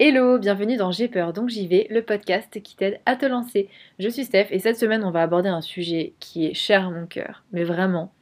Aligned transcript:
Hello, 0.00 0.38
bienvenue 0.38 0.76
dans 0.76 0.90
J'ai 0.90 1.06
peur 1.06 1.32
donc 1.32 1.50
j'y 1.50 1.68
vais, 1.68 1.86
le 1.88 2.02
podcast 2.02 2.60
qui 2.60 2.74
t'aide 2.74 2.98
à 3.06 3.14
te 3.14 3.26
lancer. 3.26 3.68
Je 4.00 4.08
suis 4.08 4.24
Steph 4.24 4.48
et 4.50 4.58
cette 4.58 4.76
semaine 4.76 5.04
on 5.04 5.12
va 5.12 5.22
aborder 5.22 5.48
un 5.48 5.60
sujet 5.60 6.14
qui 6.18 6.46
est 6.46 6.54
cher 6.54 6.88
à 6.88 6.90
mon 6.90 7.06
cœur, 7.06 7.44
mais 7.52 7.62
vraiment, 7.62 8.12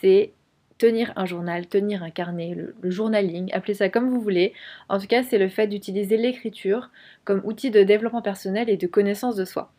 c'est 0.00 0.32
tenir 0.78 1.12
un 1.16 1.26
journal, 1.26 1.66
tenir 1.66 2.02
un 2.02 2.08
carnet, 2.08 2.54
le, 2.54 2.74
journaling, 2.90 3.52
appelez 3.52 3.74
ça 3.74 3.90
comme 3.90 4.08
vous 4.08 4.22
voulez. 4.22 4.54
En 4.88 4.98
tout 4.98 5.06
cas, 5.06 5.22
c'est 5.22 5.36
le 5.36 5.50
fait 5.50 5.66
d'utiliser 5.66 6.16
l'écriture 6.16 6.88
comme 7.24 7.42
outil 7.44 7.70
de 7.70 7.82
développement 7.82 8.22
personnel 8.22 8.70
et 8.70 8.78
de 8.78 8.86
connaissance 8.86 9.36
de 9.36 9.44
soi. 9.44 9.70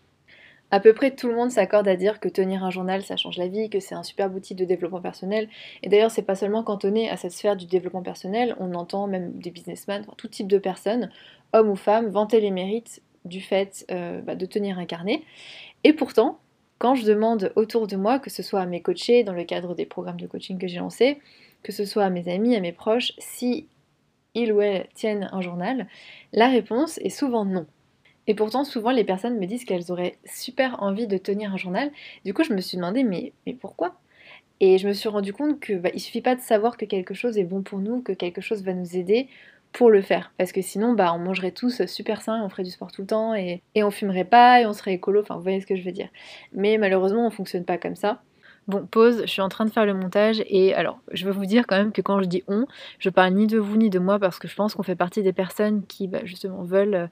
À 0.72 0.80
peu 0.80 0.94
près 0.94 1.16
tout 1.16 1.28
le 1.28 1.36
monde 1.36 1.50
s'accorde 1.50 1.88
à 1.88 1.96
dire 1.96 2.20
que 2.20 2.30
tenir 2.30 2.64
un 2.64 2.70
journal 2.70 3.02
ça 3.02 3.18
change 3.18 3.40
la 3.40 3.48
vie, 3.48 3.72
que 3.72 3.80
c'est 3.80 3.96
un 3.96 4.04
super 4.04 4.32
outil 4.32 4.54
de 4.54 4.66
développement 4.66 5.02
personnel. 5.02 5.50
Et 5.82 5.90
d'ailleurs, 5.90 6.12
c'est 6.12 6.22
pas 6.22 6.36
seulement 6.36 6.64
cantonné 6.64 7.10
à 7.10 7.18
cette 7.18 7.32
sphère 7.32 7.56
du 7.56 7.66
développement 7.66 8.04
personnel, 8.04 8.56
on 8.60 8.76
entend 8.76 9.08
même 9.08 9.32
des 9.32 9.50
businessmen, 9.50 10.06
tout 10.16 10.28
type 10.28 10.48
de 10.48 10.60
personnes, 10.60 11.10
hommes 11.54 11.70
ou 11.70 11.76
femmes, 11.76 12.08
vanter 12.08 12.40
les 12.40 12.52
mérites 12.52 13.02
du 13.26 13.42
fait 13.42 13.86
euh, 13.92 14.22
bah, 14.22 14.36
de 14.36 14.46
tenir 14.46 14.80
un 14.80 14.86
carnet. 14.86 15.22
Et 15.84 15.94
pourtant, 15.94 16.40
quand 16.78 16.96
je 16.96 17.06
demande 17.06 17.52
autour 17.56 17.88
de 17.88 17.96
moi, 17.96 18.20
que 18.20 18.30
ce 18.30 18.44
soit 18.44 18.62
à 18.62 18.66
mes 18.66 18.82
coachés 18.82 19.24
dans 19.24 19.34
le 19.34 19.44
cadre 19.44 19.76
des 19.76 19.86
programmes 19.86 20.20
de 20.20 20.28
coaching 20.28 20.58
que 20.58 20.68
j'ai 20.68 20.80
lancés, 20.80 21.20
que 21.64 21.72
ce 21.72 21.86
soit 21.86 22.06
à 22.06 22.10
mes 22.10 22.32
amis, 22.32 22.56
à 22.56 22.62
mes 22.62 22.72
proches, 22.72 23.14
si 23.18 23.68
ils 24.34 24.54
ou 24.54 24.62
elles 24.62 24.88
tiennent 24.94 25.30
un 25.32 25.42
journal, 25.42 25.88
la 26.34 26.48
réponse 26.48 26.98
est 27.00 27.10
souvent 27.10 27.46
non. 27.46 27.66
Et 28.28 28.36
pourtant, 28.36 28.64
souvent, 28.64 28.92
les 28.92 29.04
personnes 29.04 29.40
me 29.40 29.46
disent 29.46 29.66
qu'elles 29.66 29.92
auraient 29.92 30.18
super 30.24 30.82
envie 30.84 31.08
de 31.08 31.18
tenir 31.18 31.54
un 31.54 31.58
journal. 31.58 31.92
Du 32.26 32.34
coup, 32.34 32.44
je 32.44 32.54
me 32.54 32.62
suis 32.62 32.78
demandé, 32.78 33.04
mais, 33.04 33.34
mais 33.46 33.54
pourquoi? 33.54 33.96
Et 34.60 34.78
je 34.78 34.88
me 34.88 34.94
suis 34.94 35.10
rendu 35.10 35.34
compte 35.34 35.60
que 35.60 35.74
bah, 35.74 35.90
il 35.94 36.00
suffit 36.00 36.22
pas 36.22 36.36
de 36.36 36.42
savoir 36.42 36.78
que 36.78 36.86
quelque 36.86 37.14
chose 37.14 37.38
est 37.38 37.44
bon 37.44 37.64
pour 37.64 37.80
nous, 37.80 38.02
que 38.02 38.12
quelque 38.12 38.42
chose 38.42 38.64
va 38.64 38.74
nous 38.74 38.96
aider 38.96 39.30
pour 39.72 39.90
le 39.92 40.02
faire. 40.02 40.34
Parce 40.38 40.52
que 40.52 40.62
sinon, 40.62 40.94
bah, 40.94 41.14
on 41.14 41.20
mangerait 41.20 41.52
tous 41.52 41.86
super 41.86 42.22
sain, 42.22 42.44
on 42.44 42.50
ferait 42.50 42.64
du 42.64 42.72
sport 42.72 42.92
tout 42.92 43.02
le 43.02 43.08
temps, 43.08 43.36
et, 43.36 43.62
et 43.76 43.84
on 43.84 43.92
fumerait 43.92 44.26
pas, 44.26 44.62
et 44.62 44.66
on 44.66 44.74
serait 44.74 44.94
écolo, 44.94 45.22
enfin, 45.22 45.36
vous 45.36 45.44
voyez 45.44 45.62
ce 45.62 45.68
que 45.68 45.76
je 45.76 45.84
veux 45.84 45.92
dire. 45.92 46.10
Mais 46.54 46.78
malheureusement, 46.78 47.26
on 47.28 47.32
fonctionne 47.32 47.66
pas 47.66 47.78
comme 47.78 47.96
ça. 47.96 48.22
Bon, 48.70 48.86
pause, 48.86 49.22
je 49.22 49.26
suis 49.26 49.42
en 49.42 49.50
train 49.50 49.66
de 49.66 49.72
faire 49.72 49.88
le 49.88 49.96
montage 49.96 50.44
et 50.46 50.76
alors, 50.76 51.00
je 51.12 51.26
veux 51.26 51.32
vous 51.32 51.48
dire 51.48 51.66
quand 51.66 51.76
même 51.76 51.92
que 51.92 52.02
quand 52.04 52.22
je 52.22 52.28
dis 52.28 52.44
on, 52.48 52.68
je 53.00 53.10
parle 53.10 53.34
ni 53.34 53.48
de 53.48 53.58
vous 53.58 53.78
ni 53.78 53.90
de 53.90 53.98
moi 53.98 54.20
parce 54.20 54.38
que 54.38 54.48
je 54.48 54.56
pense 54.56 54.76
qu'on 54.76 54.84
fait 54.84 54.96
partie 54.96 55.24
des 55.24 55.34
personnes 55.34 55.88
qui 55.88 56.08
bah, 56.08 56.20
justement 56.24 56.62
veulent 56.62 57.10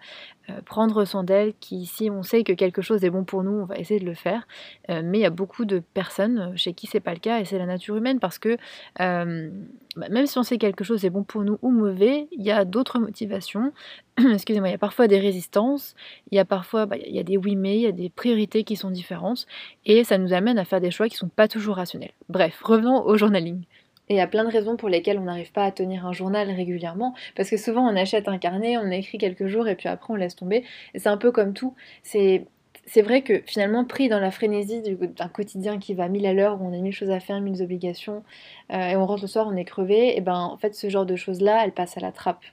euh, 0.52 0.62
prendre 0.66 1.04
soin 1.04 1.24
d'elles, 1.24 1.56
qui 1.60 1.88
si 1.88 2.12
on 2.12 2.22
sait 2.22 2.44
que 2.44 2.54
quelque 2.54 2.84
chose 2.84 3.04
est 3.04 3.10
bon 3.10 3.24
pour 3.24 3.44
nous, 3.44 3.54
on 3.54 3.66
va 3.66 3.76
essayer 3.78 4.00
de 4.00 4.06
le 4.06 4.14
faire. 4.14 4.48
Euh, 4.92 5.02
mais 5.04 5.18
il 5.18 5.22
y 5.22 5.26
a 5.26 5.32
beaucoup 5.32 5.66
de 5.66 5.80
personnes 5.80 6.56
chez 6.56 6.74
qui 6.74 6.86
c'est 6.86 7.00
pas 7.00 7.14
le 7.16 7.20
cas 7.20 7.40
et 7.40 7.46
c'est 7.46 7.58
la 7.58 7.66
nature 7.66 7.96
humaine 7.96 8.20
parce 8.20 8.38
que 8.38 8.56
euh, 9.02 9.50
bah, 9.96 10.10
même 10.10 10.28
si 10.28 10.38
on 10.38 10.44
sait 10.44 10.60
que 10.60 10.62
quelque 10.62 10.84
chose 10.84 11.06
est 11.06 11.10
bon 11.10 11.24
pour 11.24 11.44
nous 11.44 11.58
ou 11.64 11.72
mauvais, 11.72 12.28
il 12.34 12.46
y 12.46 12.52
a 12.52 12.66
d'autres 12.66 13.00
motivations. 13.00 13.74
Excusez-moi, 14.34 14.70
il 14.70 14.72
y 14.72 14.76
a 14.76 14.80
parfois 14.80 15.08
des 15.08 15.20
résistances, 15.20 15.94
il 16.32 16.36
y 16.36 16.40
a 16.40 16.46
parfois 16.46 16.88
bah, 16.88 16.98
il 16.98 17.14
y 17.14 17.20
a 17.20 17.24
des 17.24 17.38
oui 17.38 17.56
mais, 17.56 17.76
il 17.78 17.82
y 17.82 17.88
a 17.88 17.92
des 17.92 18.10
priorités 18.10 18.64
qui 18.64 18.76
sont 18.76 18.90
différentes 18.90 19.46
et 19.86 20.04
ça 20.04 20.18
nous 20.18 20.34
amène 20.34 20.58
à 20.58 20.66
faire 20.66 20.82
des 20.82 20.90
choix 20.90 21.08
qui 21.08 21.18
sont 21.18 21.30
pas 21.30 21.48
toujours 21.48 21.76
rationnels. 21.76 22.12
Bref, 22.28 22.60
revenons 22.64 23.04
au 23.06 23.16
journaling. 23.16 23.62
Et 24.10 24.16
il 24.16 24.18
y 24.18 24.22
a 24.22 24.28
plein 24.28 24.44
de 24.44 24.50
raisons 24.50 24.76
pour 24.78 24.90
lesquelles 24.90 25.20
on 25.20 25.26
n'arrive 25.26 25.52
pas 25.52 25.66
à 25.66 25.72
tenir 25.72 26.06
un 26.06 26.14
journal 26.14 26.50
régulièrement, 26.50 27.14
parce 27.36 27.50
que 27.50 27.58
souvent 27.58 27.88
on 27.88 27.96
achète 27.96 28.28
un 28.28 28.38
carnet, 28.38 28.78
on 28.78 28.90
écrit 28.90 29.18
quelques 29.18 29.48
jours 29.48 29.68
et 29.68 29.76
puis 29.76 29.90
après 29.90 30.14
on 30.14 30.16
laisse 30.16 30.36
tomber. 30.36 30.64
C'est 30.96 31.10
un 31.10 31.18
peu 31.18 31.32
comme 31.32 31.54
tout. 31.54 31.76
C'est 32.04 32.46
c'est 32.88 33.02
vrai 33.02 33.22
que 33.22 33.42
finalement, 33.46 33.84
pris 33.84 34.08
dans 34.08 34.20
la 34.20 34.32
frénésie 34.32 34.82
d'un 34.82 35.28
quotidien 35.28 35.78
qui 35.78 35.94
va 35.94 36.08
mille 36.08 36.26
à 36.26 36.34
l'heure, 36.34 36.62
où 36.62 36.66
on 36.66 36.74
a 36.74 36.82
mille 36.82 36.94
choses 36.94 37.12
à 37.12 37.20
faire, 37.20 37.42
mille 37.42 37.62
obligations, 37.62 38.24
euh, 38.72 38.90
et 38.90 38.96
on 38.96 39.06
rentre 39.06 39.24
le 39.24 39.28
soir, 39.28 39.46
on 39.52 39.58
est 39.58 39.66
crevé, 39.66 40.18
et 40.18 40.22
ben 40.22 40.40
en 40.40 40.58
fait, 40.58 40.74
ce 40.74 40.90
genre 40.90 41.06
de 41.06 41.18
choses-là, 41.18 41.66
elles 41.66 41.74
passent 41.74 41.98
à 41.98 42.00
la 42.00 42.14
trappe. 42.14 42.46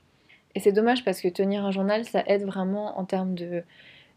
Et 0.54 0.60
c'est 0.60 0.72
dommage 0.72 1.04
parce 1.04 1.20
que 1.20 1.28
tenir 1.28 1.64
un 1.64 1.70
journal, 1.70 2.04
ça 2.04 2.22
aide 2.26 2.44
vraiment 2.44 2.98
en 2.98 3.04
termes 3.04 3.34
de 3.34 3.62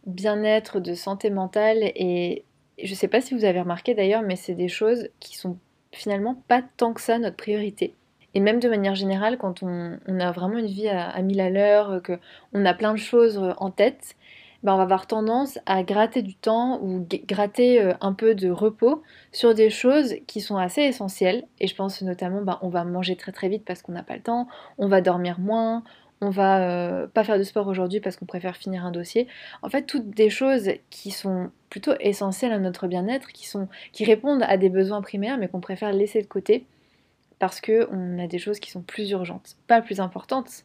bien-être, 0.05 0.79
de 0.79 0.93
santé 0.93 1.29
mentale, 1.29 1.79
et 1.95 2.43
je 2.81 2.93
sais 2.93 3.07
pas 3.07 3.21
si 3.21 3.33
vous 3.33 3.45
avez 3.45 3.59
remarqué 3.59 3.93
d'ailleurs, 3.93 4.21
mais 4.21 4.35
c'est 4.35 4.53
des 4.53 4.67
choses 4.67 5.09
qui 5.19 5.37
sont 5.37 5.57
finalement 5.91 6.41
pas 6.47 6.61
tant 6.77 6.93
que 6.93 7.01
ça 7.01 7.17
notre 7.17 7.35
priorité. 7.35 7.93
Et 8.33 8.39
même 8.39 8.59
de 8.59 8.69
manière 8.69 8.93
générale, 8.93 9.37
quand 9.37 9.63
on, 9.63 9.97
a 10.19 10.31
vraiment 10.31 10.59
une 10.59 10.67
vie 10.67 10.87
à, 10.89 11.19
mille 11.21 11.41
à 11.41 11.49
l'heure, 11.49 12.01
qu'on 12.03 12.65
a 12.65 12.73
plein 12.73 12.93
de 12.93 12.99
choses 12.99 13.41
en 13.57 13.71
tête, 13.71 14.15
bah, 14.63 14.73
on 14.73 14.77
va 14.77 14.83
avoir 14.83 15.07
tendance 15.07 15.59
à 15.65 15.83
gratter 15.83 16.21
du 16.21 16.35
temps 16.35 16.79
ou 16.81 17.07
gratter 17.27 17.81
euh, 17.81 17.93
un 18.01 18.13
peu 18.13 18.35
de 18.35 18.49
repos 18.49 19.03
sur 19.31 19.53
des 19.53 19.69
choses 19.69 20.15
qui 20.25 20.41
sont 20.41 20.57
assez 20.57 20.81
essentielles. 20.81 21.45
Et 21.59 21.67
je 21.67 21.75
pense 21.75 22.01
notamment, 22.01 22.41
bah, 22.41 22.59
on 22.61 22.69
va 22.69 22.83
manger 22.83 23.15
très 23.15 23.31
très 23.31 23.49
vite 23.49 23.63
parce 23.65 23.81
qu'on 23.81 23.91
n'a 23.91 24.03
pas 24.03 24.15
le 24.15 24.21
temps, 24.21 24.47
on 24.77 24.87
va 24.87 25.01
dormir 25.01 25.39
moins, 25.39 25.83
on 26.21 26.29
va 26.29 26.59
euh, 26.61 27.07
pas 27.07 27.23
faire 27.23 27.37
de 27.37 27.43
sport 27.43 27.67
aujourd'hui 27.67 27.99
parce 27.99 28.15
qu'on 28.15 28.25
préfère 28.25 28.57
finir 28.57 28.85
un 28.85 28.91
dossier. 28.91 29.27
En 29.61 29.69
fait, 29.69 29.83
toutes 29.83 30.09
des 30.09 30.29
choses 30.29 30.71
qui 30.89 31.11
sont 31.11 31.51
plutôt 31.69 31.93
essentielles 31.99 32.53
à 32.53 32.59
notre 32.59 32.87
bien-être, 32.87 33.27
qui, 33.31 33.47
qui 33.91 34.05
répondent 34.05 34.43
à 34.43 34.57
des 34.57 34.69
besoins 34.69 35.01
primaires, 35.01 35.37
mais 35.37 35.47
qu'on 35.47 35.59
préfère 35.59 35.91
laisser 35.93 36.21
de 36.21 36.27
côté 36.27 36.65
parce 37.39 37.61
qu'on 37.61 38.19
a 38.19 38.27
des 38.27 38.39
choses 38.39 38.59
qui 38.59 38.71
sont 38.71 38.81
plus 38.81 39.11
urgentes. 39.11 39.57
Pas 39.67 39.81
plus 39.81 39.99
importantes, 39.99 40.63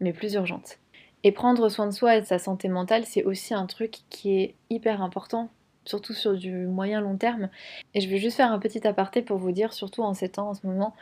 mais 0.00 0.12
plus 0.12 0.34
urgentes. 0.34 0.78
Et 1.24 1.32
prendre 1.32 1.68
soin 1.68 1.86
de 1.86 1.92
soi 1.92 2.16
et 2.16 2.20
de 2.20 2.26
sa 2.26 2.38
santé 2.38 2.68
mentale, 2.68 3.04
c'est 3.04 3.24
aussi 3.24 3.54
un 3.54 3.66
truc 3.66 4.00
qui 4.10 4.38
est 4.38 4.54
hyper 4.70 5.02
important, 5.02 5.50
surtout 5.84 6.12
sur 6.12 6.34
du 6.34 6.66
moyen 6.66 7.00
long 7.00 7.16
terme. 7.16 7.48
Et 7.94 8.00
je 8.00 8.08
vais 8.08 8.18
juste 8.18 8.36
faire 8.36 8.52
un 8.52 8.58
petit 8.58 8.86
aparté 8.86 9.22
pour 9.22 9.38
vous 9.38 9.52
dire, 9.52 9.72
surtout 9.72 10.02
en 10.02 10.14
ces 10.14 10.28
temps, 10.28 10.50
en 10.50 10.54
ce 10.54 10.66
moment, 10.66 10.94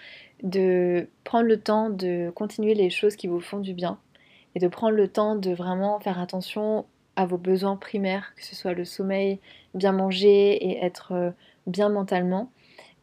de 0.43 1.09
prendre 1.25 1.47
le 1.47 1.61
temps 1.61 1.91
de 1.91 2.31
continuer 2.35 2.75
les 2.75 2.91
choses 2.91 3.17
qui 3.17 3.27
vous 3.27 3.41
font 3.41 3.59
du 3.59 3.75
bien 3.75 3.99
et 4.55 4.59
de 4.59 4.69
prendre 4.69 4.97
le 4.97 5.09
temps 5.09 5.37
de 5.37 5.53
vraiment 5.53 6.01
faire 6.01 6.19
attention 6.19 6.87
à 7.17 7.27
vos 7.27 7.39
besoins 7.39 7.77
primaires, 7.77 8.33
que 8.37 8.45
ce 8.45 8.55
soit 8.55 8.73
le 8.73 8.85
sommeil, 8.85 9.39
bien 9.75 9.93
manger 9.93 10.53
et 10.53 10.85
être 10.85 11.13
euh, 11.13 11.31
bien 11.67 11.89
mentalement. 11.89 12.51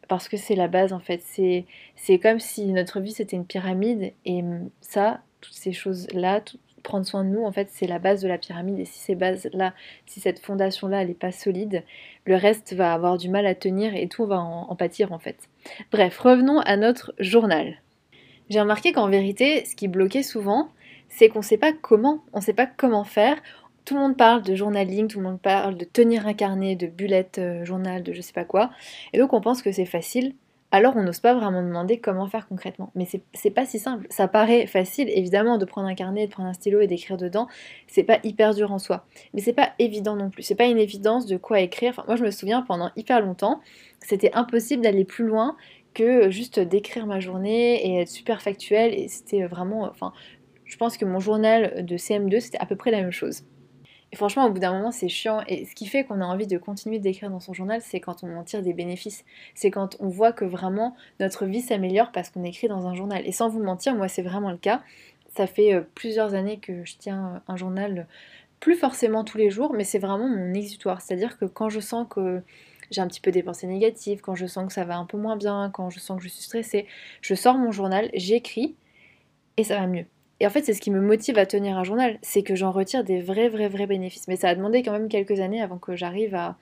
Parce 0.08 0.28
que 0.28 0.36
c'est 0.36 0.54
la 0.54 0.68
base 0.68 0.92
en 0.92 1.00
fait. 1.00 1.22
C'est 1.22 2.18
comme 2.18 2.40
si 2.40 2.66
notre 2.72 3.00
vie 3.00 3.12
c'était 3.12 3.36
une 3.36 3.44
pyramide 3.44 4.14
et 4.24 4.42
ça, 4.80 5.20
toutes 5.42 5.54
ces 5.54 5.72
choses-là, 5.72 6.40
prendre 6.88 7.06
soin 7.06 7.22
de 7.22 7.28
nous, 7.28 7.44
en 7.44 7.52
fait, 7.52 7.68
c'est 7.70 7.86
la 7.86 7.98
base 7.98 8.22
de 8.22 8.28
la 8.28 8.38
pyramide. 8.38 8.78
Et 8.80 8.86
si 8.86 8.98
ces 8.98 9.14
bases-là, 9.14 9.74
si 10.06 10.20
cette 10.20 10.40
fondation-là, 10.40 11.02
elle 11.02 11.08
n'est 11.08 11.14
pas 11.14 11.32
solide, 11.32 11.84
le 12.24 12.34
reste 12.34 12.72
va 12.72 12.94
avoir 12.94 13.18
du 13.18 13.28
mal 13.28 13.46
à 13.46 13.54
tenir 13.54 13.94
et 13.94 14.08
tout 14.08 14.24
va 14.24 14.40
en, 14.40 14.74
pâtir, 14.74 15.12
en 15.12 15.18
fait. 15.18 15.36
Bref, 15.92 16.18
revenons 16.18 16.60
à 16.60 16.76
notre 16.76 17.12
journal. 17.18 17.76
J'ai 18.48 18.60
remarqué 18.60 18.92
qu'en 18.92 19.08
vérité, 19.08 19.66
ce 19.66 19.76
qui 19.76 19.86
bloquait 19.86 20.22
souvent, 20.22 20.70
c'est 21.10 21.28
qu'on 21.28 21.40
ne 21.40 21.44
sait 21.44 21.58
pas 21.58 21.72
comment, 21.74 22.24
on 22.32 22.38
ne 22.38 22.42
sait 22.42 22.54
pas 22.54 22.66
comment 22.66 23.04
faire. 23.04 23.36
Tout 23.84 23.94
le 23.94 24.00
monde 24.00 24.16
parle 24.16 24.42
de 24.42 24.54
journaling, 24.54 25.08
tout 25.08 25.18
le 25.18 25.24
monde 25.24 25.40
parle 25.40 25.76
de 25.76 25.84
tenir 25.84 26.26
un 26.26 26.34
carnet, 26.34 26.74
de 26.74 26.86
bullet 26.86 27.28
euh, 27.36 27.66
journal, 27.66 28.02
de 28.02 28.14
je 28.14 28.22
sais 28.22 28.32
pas 28.32 28.44
quoi. 28.44 28.70
Et 29.12 29.18
donc 29.18 29.34
on 29.34 29.40
pense 29.42 29.62
que 29.62 29.72
c'est 29.72 29.86
facile, 29.86 30.34
alors 30.70 30.96
on 30.96 31.02
n'ose 31.02 31.20
pas 31.20 31.34
vraiment 31.34 31.62
demander 31.62 31.98
comment 31.98 32.26
faire 32.26 32.46
concrètement. 32.46 32.92
Mais 32.94 33.06
c'est 33.32 33.50
pas 33.50 33.64
si 33.64 33.78
simple. 33.78 34.06
Ça 34.10 34.28
paraît 34.28 34.66
facile, 34.66 35.08
évidemment, 35.08 35.56
de 35.56 35.64
prendre 35.64 35.88
un 35.88 35.94
carnet, 35.94 36.26
de 36.26 36.32
prendre 36.32 36.48
un 36.48 36.52
stylo 36.52 36.80
et 36.80 36.86
d'écrire 36.86 37.16
dedans. 37.16 37.48
C'est 37.86 38.02
pas 38.02 38.18
hyper 38.22 38.54
dur 38.54 38.70
en 38.70 38.78
soi. 38.78 39.06
Mais 39.32 39.40
c'est 39.40 39.54
pas 39.54 39.70
évident 39.78 40.14
non 40.14 40.28
plus. 40.28 40.42
C'est 40.42 40.54
pas 40.54 40.66
une 40.66 40.78
évidence 40.78 41.26
de 41.26 41.38
quoi 41.38 41.60
écrire. 41.60 42.04
Moi, 42.06 42.16
je 42.16 42.24
me 42.24 42.30
souviens 42.30 42.62
pendant 42.62 42.90
hyper 42.96 43.20
longtemps, 43.20 43.60
c'était 44.00 44.32
impossible 44.34 44.82
d'aller 44.82 45.04
plus 45.04 45.26
loin 45.26 45.56
que 45.94 46.30
juste 46.30 46.60
d'écrire 46.60 47.06
ma 47.06 47.18
journée 47.18 47.86
et 47.86 48.02
être 48.02 48.08
super 48.08 48.42
factuel. 48.42 48.92
Et 48.92 49.08
c'était 49.08 49.46
vraiment. 49.46 49.84
Enfin, 49.84 50.12
je 50.66 50.76
pense 50.76 50.98
que 50.98 51.06
mon 51.06 51.18
journal 51.18 51.86
de 51.86 51.96
CM2, 51.96 52.40
c'était 52.40 52.58
à 52.58 52.66
peu 52.66 52.76
près 52.76 52.90
la 52.90 53.00
même 53.00 53.10
chose. 53.10 53.44
Et 54.12 54.16
franchement, 54.16 54.46
au 54.46 54.50
bout 54.50 54.58
d'un 54.58 54.72
moment, 54.72 54.90
c'est 54.90 55.08
chiant. 55.08 55.42
Et 55.48 55.66
ce 55.66 55.74
qui 55.74 55.86
fait 55.86 56.04
qu'on 56.04 56.20
a 56.20 56.24
envie 56.24 56.46
de 56.46 56.56
continuer 56.56 56.98
d'écrire 56.98 57.30
dans 57.30 57.40
son 57.40 57.52
journal, 57.52 57.80
c'est 57.82 58.00
quand 58.00 58.24
on 58.24 58.36
en 58.36 58.42
tire 58.42 58.62
des 58.62 58.72
bénéfices. 58.72 59.24
C'est 59.54 59.70
quand 59.70 59.96
on 60.00 60.08
voit 60.08 60.32
que 60.32 60.46
vraiment 60.46 60.96
notre 61.20 61.44
vie 61.44 61.60
s'améliore 61.60 62.10
parce 62.12 62.30
qu'on 62.30 62.44
écrit 62.44 62.68
dans 62.68 62.86
un 62.86 62.94
journal. 62.94 63.26
Et 63.26 63.32
sans 63.32 63.48
vous 63.48 63.62
mentir, 63.62 63.94
moi, 63.94 64.08
c'est 64.08 64.22
vraiment 64.22 64.50
le 64.50 64.56
cas. 64.56 64.82
Ça 65.34 65.46
fait 65.46 65.74
euh, 65.74 65.82
plusieurs 65.94 66.34
années 66.34 66.58
que 66.58 66.84
je 66.84 66.96
tiens 66.98 67.34
euh, 67.34 67.52
un 67.52 67.56
journal, 67.56 68.06
plus 68.60 68.76
forcément 68.76 69.24
tous 69.24 69.36
les 69.38 69.50
jours, 69.50 69.74
mais 69.74 69.84
c'est 69.84 69.98
vraiment 69.98 70.28
mon 70.28 70.54
exutoire. 70.54 71.02
C'est-à-dire 71.02 71.38
que 71.38 71.44
quand 71.44 71.68
je 71.68 71.80
sens 71.80 72.06
que 72.08 72.42
j'ai 72.90 73.02
un 73.02 73.08
petit 73.08 73.20
peu 73.20 73.30
des 73.30 73.42
pensées 73.42 73.66
négatives, 73.66 74.22
quand 74.22 74.34
je 74.34 74.46
sens 74.46 74.66
que 74.66 74.72
ça 74.72 74.84
va 74.84 74.96
un 74.96 75.04
peu 75.04 75.18
moins 75.18 75.36
bien, 75.36 75.70
quand 75.72 75.90
je 75.90 76.00
sens 76.00 76.16
que 76.16 76.24
je 76.24 76.28
suis 76.28 76.42
stressée, 76.42 76.86
je 77.20 77.34
sors 77.34 77.56
mon 77.56 77.72
journal, 77.72 78.10
j'écris 78.14 78.74
et 79.58 79.64
ça 79.64 79.78
va 79.78 79.86
mieux. 79.86 80.06
Et 80.40 80.46
en 80.46 80.50
fait, 80.50 80.64
c'est 80.64 80.74
ce 80.74 80.80
qui 80.80 80.90
me 80.90 81.00
motive 81.00 81.38
à 81.38 81.46
tenir 81.46 81.76
un 81.76 81.84
journal, 81.84 82.18
c'est 82.22 82.42
que 82.42 82.54
j'en 82.54 82.70
retire 82.70 83.04
des 83.04 83.20
vrais, 83.20 83.48
vrais, 83.48 83.68
vrais 83.68 83.86
bénéfices. 83.86 84.28
Mais 84.28 84.36
ça 84.36 84.48
a 84.48 84.54
demandé 84.54 84.82
quand 84.82 84.92
même 84.92 85.08
quelques 85.08 85.40
années 85.40 85.60
avant 85.60 85.78
que 85.78 85.96
j'arrive 85.96 86.34
à 86.34 86.56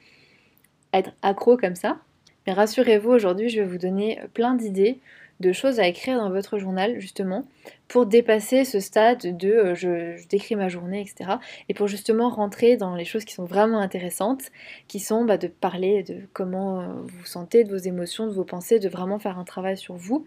être 0.93 1.13
accro 1.23 1.57
comme 1.57 1.77
ça. 1.77 1.99
Mais 2.47 2.53
rassurez-vous, 2.53 3.11
aujourd'hui, 3.11 3.49
je 3.49 3.61
vais 3.61 3.67
vous 3.67 3.79
donner 3.79 4.21
plein 4.33 4.55
d'idées 4.55 4.99
de 5.41 5.53
choses 5.53 5.81
à 5.81 5.87
écrire 5.87 6.19
dans 6.19 6.31
votre 6.31 6.59
journal, 6.59 6.99
justement, 6.99 7.45
pour 7.89 8.07
dépasser 8.07 8.65
ce 8.65 8.81
stade 8.81 9.37
de 9.37 9.51
euh, 9.51 9.75
je, 9.75 10.27
décris 10.29 10.57
ma 10.57 10.69
journée, 10.69 11.03
etc. 11.03 11.33
Et 11.69 11.75
pour 11.75 11.89
justement 11.89 12.31
rentrer 12.31 12.77
dans 12.77 12.95
les 12.95 13.05
choses 13.05 13.25
qui 13.25 13.35
sont 13.35 13.45
vraiment 13.45 13.81
intéressantes, 13.81 14.45
qui 14.89 14.99
sont 14.99 15.25
bah, 15.25 15.37
de 15.37 15.49
parler 15.49 16.03
de 16.03 16.21
comment 16.33 16.81
euh, 16.81 16.87
vous 17.03 17.19
vous 17.19 17.27
sentez, 17.27 17.65
de 17.65 17.71
vos 17.71 17.77
émotions, 17.77 18.27
de 18.27 18.33
vos 18.33 18.45
pensées, 18.45 18.79
de 18.79 18.89
vraiment 18.89 19.19
faire 19.19 19.39
un 19.39 19.45
travail 19.45 19.77
sur 19.77 19.95
vous. 19.95 20.27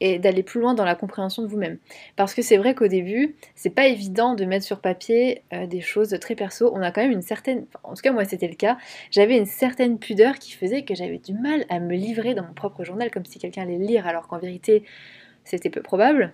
Et 0.00 0.18
d'aller 0.18 0.42
plus 0.42 0.60
loin 0.60 0.74
dans 0.74 0.84
la 0.84 0.94
compréhension 0.94 1.42
de 1.42 1.48
vous-même. 1.48 1.78
Parce 2.16 2.34
que 2.34 2.42
c'est 2.42 2.56
vrai 2.56 2.74
qu'au 2.74 2.88
début, 2.88 3.36
c'est 3.54 3.70
pas 3.70 3.86
évident 3.86 4.34
de 4.34 4.44
mettre 4.44 4.64
sur 4.64 4.80
papier 4.80 5.42
euh, 5.52 5.66
des 5.66 5.80
choses 5.80 6.16
très 6.20 6.34
perso. 6.34 6.70
On 6.74 6.82
a 6.82 6.90
quand 6.90 7.02
même 7.02 7.12
une 7.12 7.22
certaine, 7.22 7.66
en 7.82 7.94
tout 7.94 8.02
cas 8.02 8.12
moi 8.12 8.24
c'était 8.24 8.48
le 8.48 8.54
cas, 8.54 8.76
j'avais 9.10 9.36
une 9.36 9.46
certaine 9.46 9.98
pudeur 9.98 10.38
qui 10.38 10.52
faisait 10.52 10.82
que 10.82 10.94
j'avais 10.94 11.18
du 11.18 11.32
mal 11.32 11.64
à 11.68 11.80
me 11.80 11.94
livrer 11.94 12.34
dans 12.34 12.44
mon 12.44 12.54
propre 12.54 12.84
journal 12.84 13.10
comme 13.10 13.24
si 13.24 13.38
quelqu'un 13.38 13.62
allait 13.62 13.78
le 13.78 13.86
lire, 13.86 14.06
alors 14.06 14.28
qu'en 14.28 14.38
vérité 14.38 14.84
c'était 15.44 15.70
peu 15.70 15.82
probable. 15.82 16.32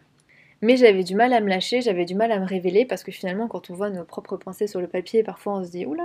Mais 0.62 0.76
j'avais 0.76 1.02
du 1.02 1.16
mal 1.16 1.32
à 1.32 1.40
me 1.40 1.48
lâcher, 1.48 1.80
j'avais 1.80 2.04
du 2.04 2.14
mal 2.14 2.30
à 2.30 2.38
me 2.38 2.46
révéler 2.46 2.84
parce 2.84 3.02
que 3.02 3.10
finalement, 3.10 3.48
quand 3.48 3.68
on 3.70 3.74
voit 3.74 3.90
nos 3.90 4.04
propres 4.04 4.36
pensées 4.36 4.68
sur 4.68 4.80
le 4.80 4.86
papier, 4.86 5.24
parfois 5.24 5.58
on 5.58 5.64
se 5.64 5.70
dit 5.72 5.84
oula. 5.84 6.04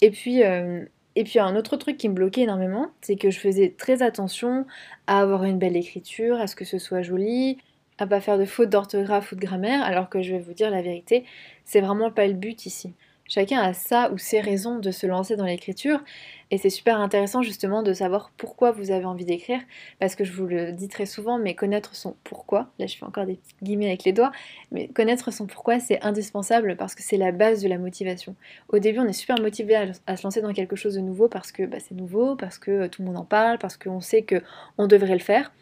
Et 0.00 0.10
puis, 0.10 0.42
euh, 0.42 0.82
et 1.16 1.24
puis 1.24 1.38
un 1.38 1.56
autre 1.56 1.76
truc 1.76 1.96
qui 1.96 2.08
me 2.08 2.14
bloquait 2.14 2.42
énormément, 2.42 2.90
c'est 3.00 3.16
que 3.16 3.30
je 3.30 3.38
faisais 3.38 3.74
très 3.76 4.02
attention 4.02 4.66
à 5.06 5.20
avoir 5.20 5.44
une 5.44 5.58
belle 5.58 5.76
écriture, 5.76 6.40
à 6.40 6.46
ce 6.46 6.56
que 6.56 6.64
ce 6.64 6.78
soit 6.78 7.02
joli, 7.02 7.58
à 7.98 8.06
pas 8.06 8.20
faire 8.20 8.38
de 8.38 8.44
fautes 8.44 8.70
d'orthographe 8.70 9.32
ou 9.32 9.36
de 9.36 9.40
grammaire, 9.40 9.82
alors 9.82 10.08
que 10.08 10.22
je 10.22 10.32
vais 10.32 10.40
vous 10.40 10.54
dire 10.54 10.70
la 10.70 10.82
vérité, 10.82 11.24
c'est 11.64 11.80
vraiment 11.80 12.10
pas 12.10 12.26
le 12.26 12.34
but 12.34 12.66
ici. 12.66 12.94
Chacun 13.30 13.60
a 13.60 13.72
sa 13.74 14.10
ou 14.10 14.18
ses 14.18 14.40
raisons 14.40 14.80
de 14.80 14.90
se 14.90 15.06
lancer 15.06 15.36
dans 15.36 15.44
l'écriture, 15.44 16.02
et 16.50 16.58
c'est 16.58 16.68
super 16.68 16.98
intéressant 16.98 17.42
justement 17.42 17.84
de 17.84 17.92
savoir 17.92 18.32
pourquoi 18.36 18.72
vous 18.72 18.90
avez 18.90 19.04
envie 19.04 19.24
d'écrire, 19.24 19.60
parce 20.00 20.16
que 20.16 20.24
je 20.24 20.32
vous 20.32 20.46
le 20.46 20.72
dis 20.72 20.88
très 20.88 21.06
souvent, 21.06 21.38
mais 21.38 21.54
connaître 21.54 21.94
son 21.94 22.16
pourquoi, 22.24 22.72
là 22.80 22.88
je 22.88 22.96
fais 22.96 23.04
encore 23.04 23.26
des 23.26 23.36
petits 23.36 23.54
guillemets 23.62 23.86
avec 23.86 24.02
les 24.02 24.12
doigts, 24.12 24.32
mais 24.72 24.88
connaître 24.88 25.32
son 25.32 25.46
pourquoi 25.46 25.78
c'est 25.78 26.02
indispensable 26.02 26.74
parce 26.76 26.96
que 26.96 27.04
c'est 27.04 27.18
la 27.18 27.30
base 27.30 27.62
de 27.62 27.68
la 27.68 27.78
motivation. 27.78 28.34
Au 28.68 28.80
début 28.80 28.98
on 28.98 29.06
est 29.06 29.12
super 29.12 29.40
motivé 29.40 29.76
à, 30.08 30.16
se 30.16 30.22
lancer 30.24 30.40
dans 30.40 30.52
quelque 30.52 30.74
chose 30.74 30.94
de 30.94 31.00
nouveau 31.00 31.28
parce 31.28 31.52
que 31.52 31.62
bah, 31.66 31.78
c'est 31.78 31.94
nouveau, 31.94 32.34
parce 32.34 32.58
que 32.58 32.88
tout 32.88 33.02
le 33.02 33.06
monde 33.06 33.18
en 33.18 33.24
parle, 33.24 33.58
parce 33.58 33.76
qu'on 33.76 34.00
sait 34.00 34.26
qu'on 34.26 34.88
devrait 34.88 35.14
le 35.14 35.20
faire. 35.20 35.52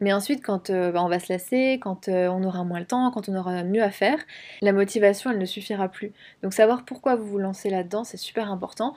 Mais 0.00 0.12
ensuite, 0.12 0.42
quand 0.44 0.70
euh, 0.70 0.92
bah, 0.92 1.02
on 1.02 1.08
va 1.08 1.18
se 1.18 1.32
lasser, 1.32 1.78
quand 1.80 2.08
euh, 2.08 2.28
on 2.28 2.42
aura 2.44 2.64
moins 2.64 2.80
le 2.80 2.86
temps, 2.86 3.10
quand 3.10 3.28
on 3.28 3.36
aura 3.36 3.62
mieux 3.64 3.82
à 3.82 3.90
faire, 3.90 4.18
la 4.62 4.72
motivation, 4.72 5.30
elle 5.30 5.38
ne 5.38 5.44
suffira 5.44 5.88
plus. 5.88 6.12
Donc 6.42 6.52
savoir 6.52 6.84
pourquoi 6.84 7.16
vous 7.16 7.26
vous 7.26 7.38
lancez 7.38 7.70
là-dedans, 7.70 8.04
c'est 8.04 8.16
super 8.16 8.50
important. 8.50 8.94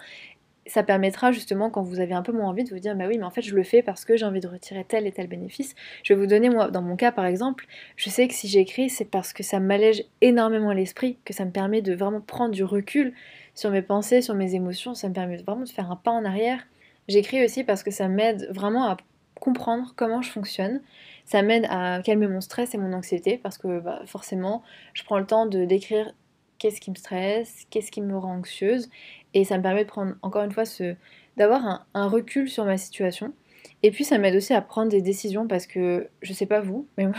Ça 0.65 0.83
permettra 0.83 1.31
justement, 1.31 1.69
quand 1.69 1.81
vous 1.81 1.99
avez 1.99 2.13
un 2.13 2.21
peu 2.21 2.31
moins 2.31 2.47
envie, 2.47 2.63
de 2.63 2.69
vous 2.69 2.79
dire, 2.79 2.95
bah 2.95 3.05
oui, 3.07 3.17
mais 3.17 3.23
en 3.23 3.31
fait, 3.31 3.41
je 3.41 3.55
le 3.55 3.63
fais 3.63 3.81
parce 3.81 4.05
que 4.05 4.17
j'ai 4.17 4.25
envie 4.25 4.41
de 4.41 4.47
retirer 4.47 4.83
tel 4.83 5.07
et 5.07 5.11
tel 5.11 5.27
bénéfice. 5.27 5.73
Je 6.03 6.13
vais 6.13 6.19
vous 6.19 6.27
donner, 6.27 6.49
moi, 6.49 6.69
dans 6.69 6.81
mon 6.81 6.95
cas, 6.95 7.11
par 7.11 7.25
exemple, 7.25 7.65
je 7.95 8.09
sais 8.09 8.27
que 8.27 8.33
si 8.33 8.47
j'écris, 8.47 8.89
c'est 8.89 9.05
parce 9.05 9.33
que 9.33 9.41
ça 9.41 9.59
m'allège 9.59 10.03
énormément 10.21 10.71
l'esprit, 10.71 11.17
que 11.25 11.33
ça 11.33 11.45
me 11.45 11.51
permet 11.51 11.81
de 11.81 11.95
vraiment 11.95 12.21
prendre 12.21 12.53
du 12.53 12.63
recul 12.63 13.13
sur 13.55 13.71
mes 13.71 13.81
pensées, 13.81 14.21
sur 14.21 14.35
mes 14.35 14.53
émotions, 14.53 14.93
ça 14.93 15.09
me 15.09 15.13
permet 15.13 15.37
vraiment 15.37 15.63
de 15.63 15.69
faire 15.69 15.89
un 15.89 15.95
pas 15.95 16.11
en 16.11 16.23
arrière. 16.23 16.61
J'écris 17.07 17.43
aussi 17.43 17.63
parce 17.63 17.81
que 17.81 17.89
ça 17.89 18.07
m'aide 18.07 18.47
vraiment 18.51 18.85
à 18.85 18.97
comprendre 19.39 19.93
comment 19.95 20.21
je 20.21 20.31
fonctionne. 20.31 20.81
Ça 21.25 21.41
m'aide 21.41 21.65
à 21.69 22.01
calmer 22.03 22.27
mon 22.27 22.41
stress 22.41 22.73
et 22.73 22.77
mon 22.77 22.93
anxiété 22.93 23.37
parce 23.37 23.57
que 23.57 23.79
bah, 23.79 24.01
forcément, 24.05 24.63
je 24.93 25.03
prends 25.03 25.19
le 25.19 25.25
temps 25.25 25.45
de 25.45 25.65
décrire 25.65 26.13
qu'est-ce 26.59 26.81
qui 26.81 26.91
me 26.91 26.95
stresse, 26.95 27.65
qu'est-ce 27.69 27.91
qui 27.91 28.01
me 28.01 28.17
rend 28.17 28.37
anxieuse, 28.37 28.89
et 29.33 29.43
ça 29.45 29.57
me 29.57 29.63
permet 29.63 29.85
de 29.85 29.89
prendre 29.89 30.15
encore 30.21 30.43
une 30.43 30.51
fois 30.51 30.65
ce, 30.65 30.95
d'avoir 31.37 31.85
un, 31.93 32.07
recul 32.07 32.49
sur 32.49 32.65
ma 32.65 32.77
situation. 32.77 33.33
Et 33.81 33.91
puis 33.91 34.03
ça 34.03 34.17
m'aide 34.17 34.35
aussi 34.35 34.53
à 34.53 34.61
prendre 34.61 34.89
des 34.89 35.01
décisions 35.01 35.47
parce 35.47 35.65
que 35.65 36.09
je 36.21 36.33
sais 36.33 36.45
pas 36.45 36.59
vous, 36.59 36.87
mais 36.97 37.05
moi, 37.07 37.15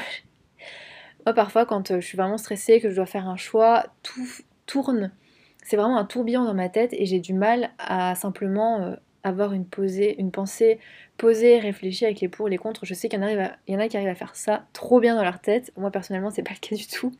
moi 1.25 1.35
parfois 1.35 1.67
quand 1.67 1.91
euh, 1.91 2.01
je 2.01 2.07
suis 2.07 2.17
vraiment 2.17 2.39
stressée, 2.39 2.81
que 2.81 2.91
je 2.91 2.97
dois 2.97 3.07
faire 3.07 3.29
un 3.29 3.37
choix, 3.37 3.87
tout 4.03 4.29
tourne. 4.67 5.11
C'est 5.63 5.77
vraiment 5.77 5.99
un 5.99 6.05
tourbillon 6.05 6.45
dans 6.45 6.55
ma 6.55 6.69
tête 6.69 6.93
et 6.93 7.07
j'ai 7.07 7.21
du 7.21 7.35
mal 7.35 7.71
à 7.79 8.15
simplement 8.15 8.81
euh, 8.81 8.97
avoir 9.23 9.53
une, 9.53 9.67
pensée 9.67 10.79
posée, 11.17 11.59
réfléchie 11.59 12.05
avec 12.05 12.21
les 12.21 12.29
pour 12.29 12.49
et 12.49 12.51
les 12.51 12.59
contre. 12.59 12.87
Je 12.87 12.95
sais 12.95 13.09
qu'il 13.09 13.21
y, 13.21 13.25
en 13.25 13.29
y 13.69 13.77
en 13.77 13.79
a 13.79 13.89
qui 13.89 13.97
arrivent 13.97 14.09
à 14.09 14.15
faire 14.15 14.35
ça 14.35 14.67
trop 14.73 15.01
bien 15.01 15.15
dans 15.15 15.23
leur 15.23 15.41
tête. 15.41 15.73
Moi 15.77 15.91
personnellement, 15.91 16.31
c'est 16.31 16.43
pas 16.43 16.55
le 16.55 16.67
cas 16.67 16.77
du 16.77 16.87
tout. 16.87 17.13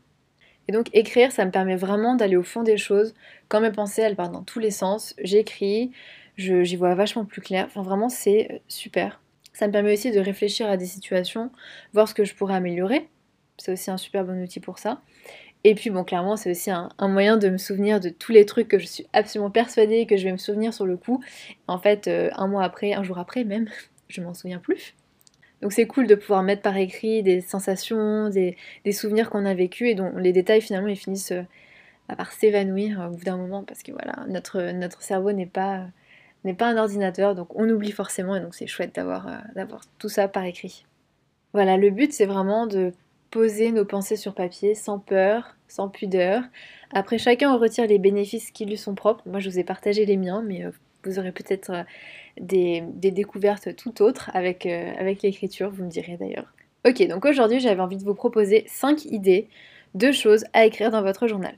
Et 0.69 0.73
donc 0.73 0.89
écrire, 0.93 1.33
ça 1.33 1.45
me 1.45 1.51
permet 1.51 1.77
vraiment 1.77 2.15
d'aller 2.15 2.37
au 2.37 2.43
fond 2.43 2.63
des 2.63 2.77
choses. 2.77 3.15
Quand 3.49 3.61
mes 3.61 3.73
pensées, 3.73 4.03
elles 4.03 4.17
partent 4.17 4.33
dans 4.33 4.45
tous 4.45 4.61
les 4.61 4.71
sens, 4.71 5.15
j'écris, 5.23 5.91
j'y 6.37 6.77
vois 6.77 6.95
vachement 6.95 7.25
plus 7.25 7.41
clair. 7.41 7.65
Enfin 7.67 7.83
vraiment, 7.83 8.09
c'est 8.09 8.53
euh, 8.53 8.59
super. 8.69 9.21
Ça 9.53 9.67
me 9.67 9.73
permet 9.73 9.93
aussi 9.93 10.13
de 10.13 10.21
réfléchir 10.21 10.69
à 10.69 10.77
des 10.77 10.87
situations, 10.87 11.51
voir 11.93 12.09
ce 12.09 12.15
que 12.15 12.25
je 12.25 12.35
pourrais 12.35 12.55
améliorer. 12.55 13.09
C'est 13.59 13.73
aussi 13.73 13.91
un 13.91 13.97
super 13.97 14.25
bon 14.25 14.43
outil 14.43 14.61
pour 14.61 14.79
ça. 14.79 15.03
Et 15.65 15.75
puis 15.75 15.91
bon, 15.91 16.05
clairement, 16.05 16.37
c'est 16.37 16.51
aussi 16.51 16.71
un, 16.71 16.91
moyen 17.01 17.37
de 17.37 17.49
me 17.51 17.59
souvenir 17.59 18.01
de 18.01 18.09
tous 18.09 18.33
les 18.33 18.47
trucs 18.47 18.69
que 18.69 18.79
je 18.79 18.87
suis 18.87 19.07
absolument 19.13 19.51
persuadée 19.51 20.07
que 20.07 20.17
je 20.17 20.25
vais 20.25 20.33
me 20.33 20.39
souvenir 20.39 20.73
sur 20.73 20.87
le 20.87 20.97
coup. 20.97 21.23
En 21.67 21.79
fait, 21.79 22.09
euh, 22.09 22.31
un 22.37 22.47
mois 22.47 22.65
après, 22.65 22.95
un 22.95 23.03
jour 23.03 23.19
après 23.19 23.45
même, 23.45 23.69
je 24.09 24.23
m'en 24.23 24.35
souviens 24.35 24.59
plus. 24.59 24.95
Donc 25.61 25.73
c'est 25.73 25.87
cool 25.87 26.07
de 26.07 26.15
pouvoir 26.15 26.43
mettre 26.43 26.63
par 26.63 26.77
écrit 26.79 27.23
des 27.23 27.43
sensations, 27.43 28.31
des, 28.31 28.57
souvenirs 28.93 29.29
qu'on 29.29 29.45
a 29.45 29.53
vécus 29.53 29.91
et 29.91 29.95
dont 29.95 30.17
les 30.17 30.33
détails 30.33 30.63
finalement 30.63 30.89
ils 30.89 30.97
finissent 30.97 31.33
euh, 31.33 31.43
par 32.17 32.33
s'évanouir 32.33 33.09
au 33.11 33.17
bout 33.17 33.25
d'un 33.25 33.37
moment 33.37 33.63
parce 33.63 33.83
que 33.83 33.93
voilà, 33.93 34.25
notre, 34.29 34.73
notre 34.73 35.03
cerveau 35.03 35.33
n'est 35.33 35.45
pas, 35.45 35.87
n'est 36.45 36.55
pas 36.55 36.69
un 36.69 36.79
ordinateur, 36.79 37.35
donc 37.35 37.55
on 37.55 37.69
oublie 37.69 37.93
forcément 37.93 38.37
et 38.37 38.41
donc 38.41 38.55
c'est 38.55 38.67
chouette 38.67 38.95
d'avoir, 38.95 39.29
euh, 39.29 39.37
d'avoir 39.55 39.83
tout 39.99 40.09
ça 40.09 40.29
par 40.29 40.45
écrit. 40.45 40.87
Voilà, 41.53 41.77
le 41.77 41.91
but 41.91 42.13
c'est 42.15 42.27
vraiment 42.27 42.67
de 42.67 42.95
poser 43.31 43.73
nos 43.73 43.85
pensées 43.85 44.17
sur 44.17 44.35
papier 44.35 44.75
sans 44.75 44.99
peur, 44.99 45.57
sans 45.69 45.89
pudeur. 45.89 46.43
Après, 46.93 47.19
chacun 47.19 47.51
en 47.51 47.59
retire 47.59 47.87
les 47.87 47.99
bénéfices 47.99 48.51
qui 48.51 48.67
lui 48.67 48.77
sont 48.77 48.95
propres. 48.95 49.23
Moi, 49.27 49.41
je 49.41 49.49
vous 49.49 49.59
ai 49.59 49.65
partagé 49.65 50.05
les 50.05 50.17
miens, 50.17 50.43
mais 50.43 50.65
euh, 50.65 50.71
vous 51.05 51.19
aurez 51.19 51.33
peut-être 51.33 51.71
euh, 51.71 51.83
des, 52.41 52.83
découvertes 53.11 53.75
tout 53.77 54.03
autres 54.03 54.31
avec, 54.35 54.67
euh, 54.67 54.93
avec 54.99 55.23
l'écriture, 55.23 55.71
vous 55.71 55.85
me 55.85 55.91
direz 55.91 56.17
d'ailleurs. 56.17 56.53
Ok, 56.87 57.07
donc 57.09 57.25
aujourd'hui, 57.25 57.61
j'avais 57.61 57.81
envie 57.81 57.97
de 57.97 58.05
vous 58.05 58.15
proposer 58.15 58.65
5 58.67 59.05
idées 59.07 59.49
de 59.95 60.13
choses 60.13 60.45
à 60.53 60.65
écrire 60.65 60.91
dans 60.91 61.03
votre 61.03 61.27
journal. 61.27 61.55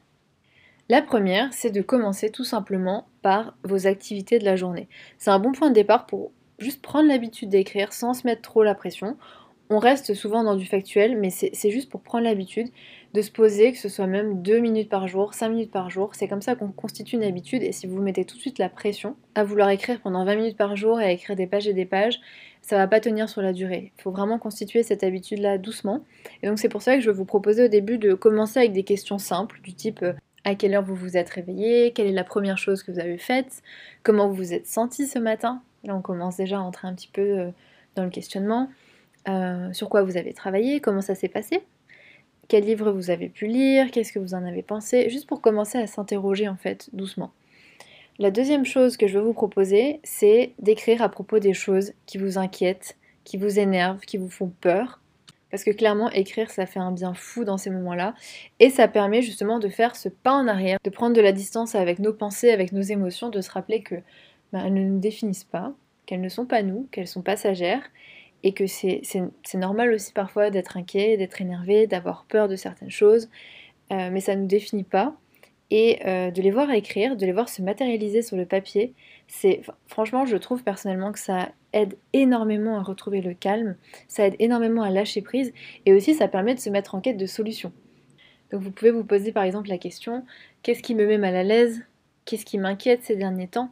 La 0.88 1.00
première, 1.00 1.52
c'est 1.52 1.70
de 1.70 1.80
commencer 1.80 2.30
tout 2.30 2.44
simplement 2.44 3.06
par 3.22 3.56
vos 3.62 3.86
activités 3.86 4.38
de 4.38 4.44
la 4.44 4.56
journée. 4.56 4.88
C'est 5.18 5.30
un 5.30 5.38
bon 5.38 5.52
point 5.52 5.68
de 5.68 5.74
départ 5.74 6.06
pour 6.06 6.32
juste 6.58 6.82
prendre 6.82 7.08
l'habitude 7.08 7.48
d'écrire 7.48 7.92
sans 7.92 8.14
se 8.14 8.26
mettre 8.26 8.42
trop 8.42 8.62
la 8.62 8.74
pression. 8.74 9.16
On 9.70 9.78
reste 9.78 10.12
souvent 10.12 10.44
dans 10.44 10.54
du 10.54 10.66
factuel, 10.66 11.18
mais 11.18 11.30
c'est 11.30 11.70
juste 11.70 11.90
pour 11.90 12.02
prendre 12.02 12.24
l'habitude 12.24 12.68
de 13.14 13.22
se 13.22 13.30
poser, 13.30 13.72
que 13.72 13.78
ce 13.78 13.88
soit 13.88 14.06
même 14.06 14.42
2 14.42 14.58
minutes 14.58 14.88
par 14.88 15.08
jour, 15.08 15.34
5 15.34 15.48
minutes 15.48 15.70
par 15.70 15.90
jour. 15.90 16.14
C'est 16.14 16.28
comme 16.28 16.42
ça 16.42 16.54
qu'on 16.54 16.68
constitue 16.68 17.16
une 17.16 17.24
habitude, 17.24 17.62
et 17.62 17.72
si 17.72 17.86
vous 17.86 18.00
mettez 18.00 18.24
tout 18.24 18.36
de 18.36 18.40
suite 18.40 18.58
la 18.58 18.68
pression 18.68 19.16
à 19.34 19.44
vouloir 19.44 19.70
écrire 19.70 20.00
pendant 20.00 20.24
20 20.24 20.36
minutes 20.36 20.56
par 20.56 20.76
jour 20.76 21.00
et 21.00 21.04
à 21.04 21.10
écrire 21.10 21.36
des 21.36 21.46
pages 21.46 21.68
et 21.68 21.74
des 21.74 21.86
pages, 21.86 22.20
ça 22.62 22.76
va 22.76 22.86
pas 22.86 23.00
tenir 23.00 23.28
sur 23.28 23.42
la 23.42 23.52
durée. 23.52 23.92
Il 23.98 24.02
faut 24.02 24.12
vraiment 24.12 24.38
constituer 24.38 24.82
cette 24.82 25.02
habitude-là 25.02 25.58
doucement. 25.58 26.04
Et 26.42 26.46
donc 26.46 26.58
c'est 26.58 26.68
pour 26.68 26.80
ça 26.80 26.94
que 26.94 27.00
je 27.00 27.10
vais 27.10 27.16
vous 27.16 27.24
proposer 27.24 27.64
au 27.64 27.68
début 27.68 27.98
de 27.98 28.14
commencer 28.14 28.60
avec 28.60 28.72
des 28.72 28.84
questions 28.84 29.18
simples, 29.18 29.60
du 29.62 29.74
type 29.74 30.02
euh, 30.02 30.12
à 30.44 30.54
quelle 30.54 30.74
heure 30.74 30.84
vous 30.84 30.94
vous 30.94 31.16
êtes 31.16 31.30
réveillé, 31.30 31.92
quelle 31.92 32.06
est 32.06 32.12
la 32.12 32.24
première 32.24 32.58
chose 32.58 32.82
que 32.82 32.92
vous 32.92 33.00
avez 33.00 33.18
faite, 33.18 33.62
comment 34.02 34.28
vous 34.28 34.34
vous 34.34 34.52
êtes 34.52 34.66
senti 34.66 35.06
ce 35.06 35.18
matin. 35.18 35.62
Là 35.84 35.96
on 35.96 36.02
commence 36.02 36.36
déjà 36.36 36.58
à 36.58 36.60
entrer 36.60 36.88
un 36.88 36.94
petit 36.94 37.10
peu 37.12 37.22
euh, 37.22 37.50
dans 37.96 38.04
le 38.04 38.10
questionnement. 38.10 38.68
Euh, 39.28 39.72
sur 39.72 39.88
quoi 39.88 40.02
vous 40.02 40.16
avez 40.16 40.32
travaillé, 40.32 40.80
comment 40.80 41.00
ça 41.00 41.14
s'est 41.14 41.28
passé, 41.28 41.62
quel 42.48 42.64
livre 42.64 42.90
vous 42.90 43.10
avez 43.10 43.28
pu 43.28 43.46
lire, 43.46 43.90
qu'est-ce 43.90 44.12
que 44.12 44.18
vous 44.18 44.34
en 44.34 44.44
avez 44.44 44.62
pensé, 44.62 45.08
juste 45.10 45.28
pour 45.28 45.40
commencer 45.40 45.78
à 45.78 45.86
s'interroger 45.86 46.48
en 46.48 46.56
fait 46.56 46.90
doucement. 46.92 47.30
La 48.18 48.30
deuxième 48.30 48.64
chose 48.64 48.96
que 48.96 49.06
je 49.06 49.18
veux 49.18 49.24
vous 49.24 49.32
proposer, 49.32 50.00
c'est 50.02 50.52
d'écrire 50.58 51.02
à 51.02 51.08
propos 51.08 51.38
des 51.38 51.54
choses 51.54 51.92
qui 52.04 52.18
vous 52.18 52.36
inquiètent, 52.36 52.96
qui 53.24 53.36
vous 53.36 53.58
énervent, 53.58 54.00
qui 54.00 54.18
vous 54.18 54.28
font 54.28 54.52
peur. 54.60 55.00
Parce 55.50 55.64
que 55.64 55.70
clairement, 55.70 56.10
écrire, 56.10 56.50
ça 56.50 56.66
fait 56.66 56.80
un 56.80 56.92
bien 56.92 57.14
fou 57.14 57.44
dans 57.44 57.58
ces 57.58 57.70
moments-là. 57.70 58.14
Et 58.58 58.70
ça 58.70 58.88
permet 58.88 59.22
justement 59.22 59.58
de 59.58 59.68
faire 59.68 59.96
ce 59.96 60.08
pas 60.08 60.32
en 60.32 60.46
arrière, 60.48 60.78
de 60.82 60.90
prendre 60.90 61.14
de 61.14 61.20
la 61.20 61.32
distance 61.32 61.74
avec 61.74 61.98
nos 61.98 62.12
pensées, 62.12 62.50
avec 62.50 62.72
nos 62.72 62.82
émotions, 62.82 63.28
de 63.28 63.40
se 63.40 63.50
rappeler 63.50 63.82
que 63.82 63.96
bah, 64.52 64.62
elles 64.64 64.74
ne 64.74 64.82
nous 64.82 64.98
définissent 64.98 65.44
pas, 65.44 65.72
qu'elles 66.06 66.20
ne 66.20 66.28
sont 66.28 66.46
pas 66.46 66.62
nous, 66.62 66.88
qu'elles 66.90 67.08
sont 67.08 67.22
passagères, 67.22 67.82
et 68.42 68.52
que 68.52 68.66
c'est 68.66 69.02
normal 69.54 69.92
aussi 69.92 70.12
parfois 70.12 70.50
d'être 70.50 70.76
inquiet, 70.76 71.16
d'être 71.16 71.40
énervé, 71.40 71.86
d'avoir 71.86 72.24
peur 72.24 72.48
de 72.48 72.56
certaines 72.56 72.90
choses, 72.90 73.28
euh, 73.92 74.10
mais 74.10 74.20
ça 74.20 74.34
ne 74.34 74.42
nous 74.42 74.46
définit 74.46 74.84
pas. 74.84 75.14
Et 75.70 76.00
euh, 76.06 76.30
de 76.30 76.42
les 76.42 76.50
voir 76.50 76.70
écrire, 76.70 77.16
de 77.16 77.24
les 77.24 77.32
voir 77.32 77.48
se 77.48 77.62
matérialiser 77.62 78.20
sur 78.20 78.36
le 78.36 78.44
papier, 78.44 78.92
c'est 79.26 79.62
franchement, 79.86 80.26
je 80.26 80.36
trouve 80.36 80.62
personnellement 80.62 81.12
que 81.12 81.18
ça 81.18 81.50
aide 81.72 81.96
énormément 82.12 82.76
à 82.76 82.82
retrouver 82.82 83.22
le 83.22 83.32
calme, 83.32 83.76
ça 84.06 84.26
aide 84.26 84.36
énormément 84.38 84.82
à 84.82 84.90
lâcher 84.90 85.22
prise, 85.22 85.54
et 85.86 85.94
aussi 85.94 86.12
ça 86.12 86.28
permet 86.28 86.54
de 86.54 86.60
se 86.60 86.68
mettre 86.68 86.94
en 86.94 87.00
quête 87.00 87.16
de 87.16 87.24
solutions. 87.24 87.72
Donc 88.50 88.60
vous 88.60 88.70
pouvez 88.70 88.90
vous 88.90 89.04
poser 89.04 89.32
par 89.32 89.44
exemple 89.44 89.70
la 89.70 89.78
question 89.78 90.24
qu'est-ce 90.62 90.82
qui 90.82 90.94
me 90.94 91.06
met 91.06 91.16
mal 91.16 91.34
à 91.34 91.42
l'aise? 91.42 91.82
Qu'est-ce 92.26 92.44
qui 92.44 92.58
m'inquiète 92.58 93.02
ces 93.02 93.16
derniers 93.16 93.48
temps? 93.48 93.70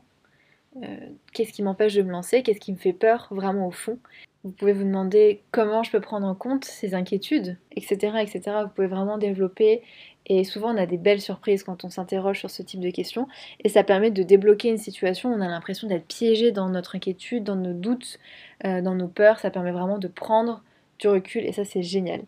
Euh, 0.83 0.97
Qu'est-ce 1.33 1.53
qui 1.53 1.63
m'empêche 1.63 1.95
de 1.95 2.03
me 2.03 2.11
lancer? 2.11 2.43
Qu'est-ce 2.43 2.61
qui 2.61 2.73
me 2.73 2.79
fait 2.79 2.95
peur 2.95 3.29
vraiment 3.31 3.67
au 3.67 3.71
fond? 3.71 3.99
Vous 4.43 4.53
pouvez 4.53 4.73
vous 4.73 4.85
demander 4.85 5.43
comment 5.51 5.83
je 5.83 5.91
peux 5.91 6.01
prendre 6.01 6.27
en 6.27 6.35
compte 6.35 6.65
ces 6.65 6.95
inquiétudes, 6.95 7.59
etc., 7.73 8.15
etc. 8.21 8.41
Vous 8.63 8.71
pouvez 8.75 8.87
vraiment 8.87 9.19
développer 9.19 9.83
et 10.27 10.45
souvent 10.45 10.75
on 10.75 10.79
a 10.79 10.87
des 10.87 10.97
belles 10.97 11.21
surprises 11.21 11.63
quand 11.63 11.85
on 11.85 11.91
s'interroge 11.91 12.39
sur 12.39 12.51
ce 12.51 12.63
type 12.63 12.81
de 12.81 12.91
questions 12.91 13.29
et 13.63 13.69
ça 13.69 13.85
permet 13.85 14.11
de 14.11 14.23
débloquer 14.23 14.69
une 14.69 14.79
situation 14.79 15.31
où 15.31 15.35
on 15.35 15.41
a 15.43 15.49
l'impression 15.49 15.89
d'être 15.89 16.07
piégé 16.07 16.53
dans 16.53 16.71
notre 16.71 16.97
inquiétude, 16.97 17.45
dans 17.45 17.57
nos 17.57 17.75
doutes, 17.75 18.19
euh, 18.65 18.81
dans 18.81 18.95
nos 18.95 19.09
peurs. 19.09 19.41
Ça 19.41 19.51
permet 19.51 19.73
vraiment 19.73 19.99
de 19.99 20.09
prendre 20.09 20.63
du 20.99 21.09
recul 21.09 21.45
et 21.45 21.53
ça 21.53 21.65
c'est 21.65 21.83
génial. 21.83 22.23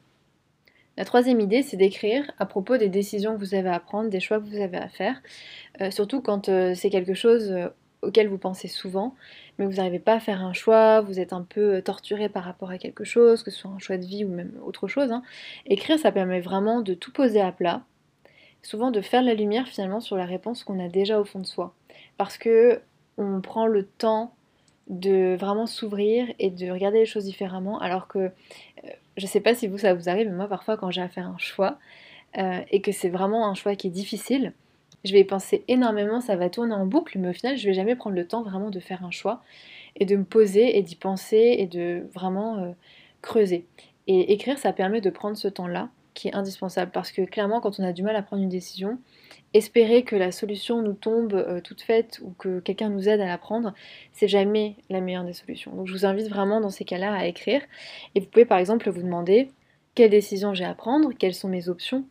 La 0.98 1.06
troisième 1.06 1.40
idée, 1.40 1.62
c'est 1.62 1.78
d'écrire 1.78 2.30
à 2.38 2.44
propos 2.44 2.76
des 2.76 2.90
décisions 2.90 3.32
que 3.34 3.38
vous 3.38 3.54
avez 3.54 3.70
à 3.70 3.80
prendre, 3.80 4.10
des 4.10 4.20
choix 4.20 4.38
que 4.38 4.44
vous 4.44 4.60
avez 4.60 4.76
à 4.76 4.88
faire, 4.88 5.22
euh, 5.80 5.90
surtout 5.90 6.20
quand 6.20 6.50
euh, 6.50 6.74
c'est 6.74 6.90
quelque 6.90 7.14
chose 7.14 7.70
auquel 8.02 8.28
vous 8.28 8.38
pensez 8.38 8.68
souvent, 8.68 9.14
mais 9.58 9.66
vous 9.66 9.74
n'arrivez 9.74 9.98
pas 9.98 10.14
à 10.14 10.20
faire 10.20 10.44
un 10.44 10.52
choix, 10.52 11.00
vous 11.00 11.20
êtes 11.20 11.32
un 11.32 11.42
peu 11.42 11.80
torturé 11.82 12.28
par 12.28 12.44
rapport 12.44 12.70
à 12.70 12.78
quelque 12.78 13.04
chose, 13.04 13.42
que 13.42 13.50
ce 13.50 13.60
soit 13.60 13.70
un 13.70 13.78
choix 13.78 13.96
de 13.96 14.04
vie 14.04 14.24
ou 14.24 14.28
même 14.28 14.52
autre 14.64 14.88
chose. 14.88 15.12
Hein. 15.12 15.22
Écrire, 15.66 15.98
ça 15.98 16.12
permet 16.12 16.40
vraiment 16.40 16.80
de 16.80 16.94
tout 16.94 17.12
poser 17.12 17.40
à 17.40 17.52
plat, 17.52 17.82
souvent 18.62 18.90
de 18.90 19.00
faire 19.00 19.22
la 19.22 19.34
lumière 19.34 19.68
finalement 19.68 20.00
sur 20.00 20.16
la 20.16 20.26
réponse 20.26 20.64
qu'on 20.64 20.84
a 20.84 20.88
déjà 20.88 21.20
au 21.20 21.24
fond 21.24 21.40
de 21.40 21.46
soi, 21.46 21.74
parce 22.18 22.38
que 22.38 22.80
on 23.18 23.40
prend 23.40 23.66
le 23.66 23.84
temps 23.84 24.34
de 24.88 25.36
vraiment 25.38 25.66
s'ouvrir 25.66 26.26
et 26.38 26.50
de 26.50 26.70
regarder 26.70 26.98
les 26.98 27.06
choses 27.06 27.24
différemment, 27.24 27.78
alors 27.78 28.08
que 28.08 28.30
je 29.16 29.26
sais 29.26 29.40
pas 29.40 29.54
si 29.54 29.66
vous 29.66 29.78
ça 29.78 29.94
vous 29.94 30.08
arrive, 30.08 30.28
mais 30.28 30.36
moi 30.36 30.48
parfois 30.48 30.76
quand 30.76 30.90
j'ai 30.90 31.02
à 31.02 31.08
faire 31.08 31.26
un 31.26 31.38
choix 31.38 31.78
euh, 32.38 32.60
et 32.70 32.80
que 32.80 32.92
c'est 32.92 33.10
vraiment 33.10 33.48
un 33.48 33.54
choix 33.54 33.76
qui 33.76 33.88
est 33.88 33.90
difficile, 33.90 34.52
je 35.04 35.12
vais 35.12 35.20
y 35.20 35.24
penser 35.24 35.64
énormément, 35.68 36.20
ça 36.20 36.36
va 36.36 36.48
tourner 36.48 36.74
en 36.74 36.86
boucle, 36.86 37.18
mais 37.18 37.28
au 37.28 37.32
final 37.32 37.56
je 37.56 37.66
vais 37.66 37.74
jamais 37.74 37.96
prendre 37.96 38.16
le 38.16 38.26
temps 38.26 38.42
vraiment 38.42 38.70
de 38.70 38.80
faire 38.80 39.04
un 39.04 39.10
choix 39.10 39.42
et 39.96 40.04
de 40.04 40.16
me 40.16 40.24
poser 40.24 40.78
et 40.78 40.82
d'y 40.82 40.96
penser 40.96 41.56
et 41.58 41.66
de 41.66 42.06
vraiment 42.14 42.58
euh, 42.58 42.72
creuser. 43.20 43.66
Et 44.06 44.32
écrire, 44.32 44.58
ça 44.58 44.72
permet 44.72 45.00
de 45.00 45.10
prendre 45.10 45.36
ce 45.36 45.48
temps-là 45.48 45.90
qui 46.14 46.28
est 46.28 46.34
indispensable 46.34 46.90
parce 46.92 47.10
que 47.10 47.22
clairement 47.22 47.60
quand 47.60 47.80
on 47.80 47.84
a 47.84 47.92
du 47.92 48.02
mal 48.02 48.16
à 48.16 48.22
prendre 48.22 48.42
une 48.42 48.48
décision, 48.48 48.98
espérer 49.54 50.02
que 50.02 50.16
la 50.16 50.32
solution 50.32 50.82
nous 50.82 50.94
tombe 50.94 51.34
euh, 51.34 51.60
toute 51.60 51.82
faite 51.82 52.20
ou 52.22 52.30
que 52.38 52.60
quelqu'un 52.60 52.88
nous 52.88 53.08
aide 53.08 53.20
à 53.20 53.26
la 53.26 53.38
prendre, 53.38 53.74
c'est 54.12 54.28
jamais 54.28 54.76
la 54.90 55.00
meilleure 55.00 55.24
des 55.24 55.32
solutions. 55.32 55.72
Donc 55.74 55.86
je 55.86 55.92
vous 55.92 56.06
invite 56.06 56.28
vraiment 56.28 56.60
dans 56.60 56.70
ces 56.70 56.84
cas-là 56.84 57.14
à 57.14 57.26
écrire. 57.26 57.62
Et 58.14 58.20
vous 58.20 58.26
pouvez 58.26 58.44
par 58.44 58.58
exemple 58.58 58.90
vous 58.90 59.02
demander 59.02 59.50
quelle 59.94 60.10
décision 60.10 60.54
j'ai 60.54 60.64
à 60.64 60.74
prendre, 60.74 61.12
quelles 61.12 61.34
sont 61.34 61.48
mes 61.48 61.68
options, 61.68 62.04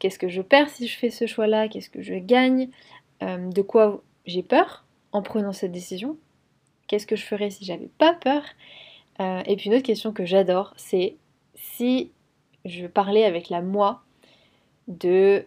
qu'est-ce 0.00 0.18
que 0.18 0.28
je 0.28 0.42
perds 0.42 0.68
si 0.68 0.88
je 0.88 0.98
fais 0.98 1.10
ce 1.10 1.26
choix-là, 1.26 1.68
qu'est-ce 1.68 1.90
que 1.90 2.02
je 2.02 2.14
gagne, 2.14 2.68
euh, 3.22 3.48
de 3.50 3.62
quoi 3.62 4.02
j'ai 4.26 4.42
peur 4.42 4.84
en 5.12 5.22
prenant 5.22 5.52
cette 5.52 5.70
décision, 5.70 6.16
qu'est-ce 6.88 7.06
que 7.06 7.16
je 7.16 7.24
ferais 7.24 7.50
si 7.50 7.64
j'avais 7.64 7.90
pas 7.98 8.14
peur. 8.14 8.42
Euh, 9.20 9.42
et 9.46 9.54
puis 9.56 9.66
une 9.66 9.74
autre 9.74 9.84
question 9.84 10.12
que 10.12 10.24
j'adore, 10.24 10.74
c'est 10.76 11.16
si 11.54 12.10
je 12.64 12.86
parlais 12.86 13.24
avec 13.24 13.48
la 13.48 13.62
moi 13.62 14.02
de 14.88 15.46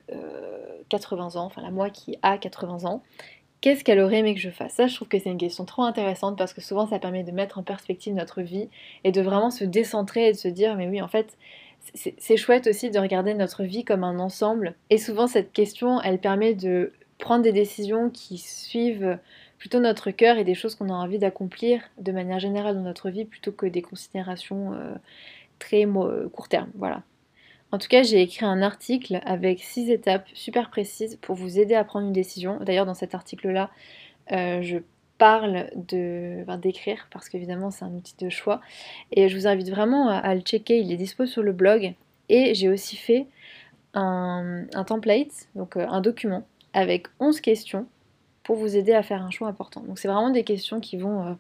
80 0.89 1.35
ans, 1.35 1.45
enfin 1.45 1.61
la 1.61 1.71
moi 1.71 1.89
qui 1.89 2.17
a 2.21 2.37
80 2.37 2.85
ans, 2.85 3.03
qu'est-ce 3.63 3.85
qu'elle 3.85 4.01
aurait 4.01 4.19
aimé 4.19 4.35
que 4.35 4.41
je 4.41 4.49
fasse? 4.49 4.73
Ça, 4.73 4.87
je 4.87 4.95
trouve 4.95 5.07
que 5.07 5.17
c'est 5.17 5.29
une 5.29 5.37
question 5.37 5.63
trop 5.63 5.83
intéressante 5.83 6.37
parce 6.37 6.53
que 6.53 6.59
souvent 6.59 6.85
ça 6.85 6.99
permet 6.99 7.23
de 7.23 7.31
mettre 7.31 7.57
en 7.57 7.63
perspective 7.63 8.13
notre 8.13 8.41
vie 8.41 8.67
et 9.05 9.13
de 9.13 9.21
vraiment 9.21 9.51
se 9.51 9.63
décentrer 9.63 10.27
et 10.27 10.31
de 10.33 10.37
se 10.37 10.49
dire, 10.49 10.75
mais 10.75 10.87
oui, 10.89 11.01
en 11.01 11.07
fait, 11.07 11.37
c'est 11.93 12.37
chouette 12.37 12.67
aussi 12.67 12.89
de 12.89 12.99
regarder 12.99 13.33
notre 13.33 13.63
vie 13.63 13.83
comme 13.83 14.03
un 14.03 14.19
ensemble. 14.19 14.75
Et 14.89 14.97
souvent, 14.97 15.27
cette 15.27 15.51
question, 15.51 16.01
elle 16.01 16.19
permet 16.19 16.53
de 16.53 16.93
prendre 17.19 17.43
des 17.43 17.51
décisions 17.51 18.09
qui 18.09 18.37
suivent 18.37 19.17
plutôt 19.57 19.79
notre 19.79 20.11
cœur 20.11 20.37
et 20.37 20.43
des 20.43 20.55
choses 20.55 20.75
qu'on 20.75 20.89
a 20.89 20.93
envie 20.93 21.19
d'accomplir 21.19 21.81
de 21.97 22.11
manière 22.11 22.39
générale 22.39 22.75
dans 22.75 22.81
notre 22.81 23.09
vie 23.09 23.25
plutôt 23.25 23.51
que 23.51 23.65
des 23.65 23.81
considérations 23.81 24.73
euh, 24.73 24.93
très 25.59 25.87
court 26.33 26.49
terme. 26.49 26.69
Voilà. 26.75 27.03
En 27.71 27.77
tout 27.77 27.87
cas, 27.87 28.03
j'ai 28.03 28.21
écrit 28.21 28.45
un 28.45 28.61
article 28.61 29.21
avec 29.25 29.63
six 29.63 29.89
étapes 29.89 30.27
super 30.33 30.69
précises 30.69 31.17
pour 31.21 31.35
vous 31.35 31.59
aider 31.59 31.75
à 31.75 31.83
prendre 31.83 32.05
une 32.05 32.13
décision. 32.13 32.59
D'ailleurs, 32.61 32.85
dans 32.85 32.93
cet 32.93 33.15
article-là, 33.15 33.71
euh, 34.31 34.61
je 34.61 34.77
parle 35.23 35.69
d'écrire 36.59 37.07
parce 37.09 37.29
qu'évidemment 37.29 37.71
c'est 37.71 37.85
un 37.85 37.93
outil 37.93 38.13
de 38.19 38.27
choix. 38.27 38.59
Et 39.13 39.29
je 39.29 39.37
vous 39.37 39.47
invite 39.47 39.69
vraiment 39.69 40.09
à, 40.09 40.35
le 40.35 40.41
checker 40.41 40.77
il 40.77 40.91
est 40.91 40.97
dispo 40.97 41.25
sur 41.25 41.41
le 41.41 41.53
blog. 41.53 41.93
Et 42.27 42.53
j'ai 42.55 42.67
aussi 42.67 42.97
fait 42.97 43.27
un, 43.93 44.65
template 44.85 45.47
donc 45.55 45.77
euh, 45.77 45.87
un 45.87 46.01
document 46.01 46.43
avec 46.73 47.07
11 47.21 47.39
questions 47.39 47.85
pour 48.43 48.57
vous 48.57 48.75
aider 48.75 48.91
à 48.91 49.01
faire 49.01 49.23
un 49.23 49.29
choix 49.29 49.47
important. 49.47 49.79
Donc 49.87 49.97
c'est 49.97 50.09
vraiment 50.09 50.29
des 50.29 50.43
questions 50.43 50.81
qui 50.81 50.97
vont 50.97 51.25
euh, 51.25 51.33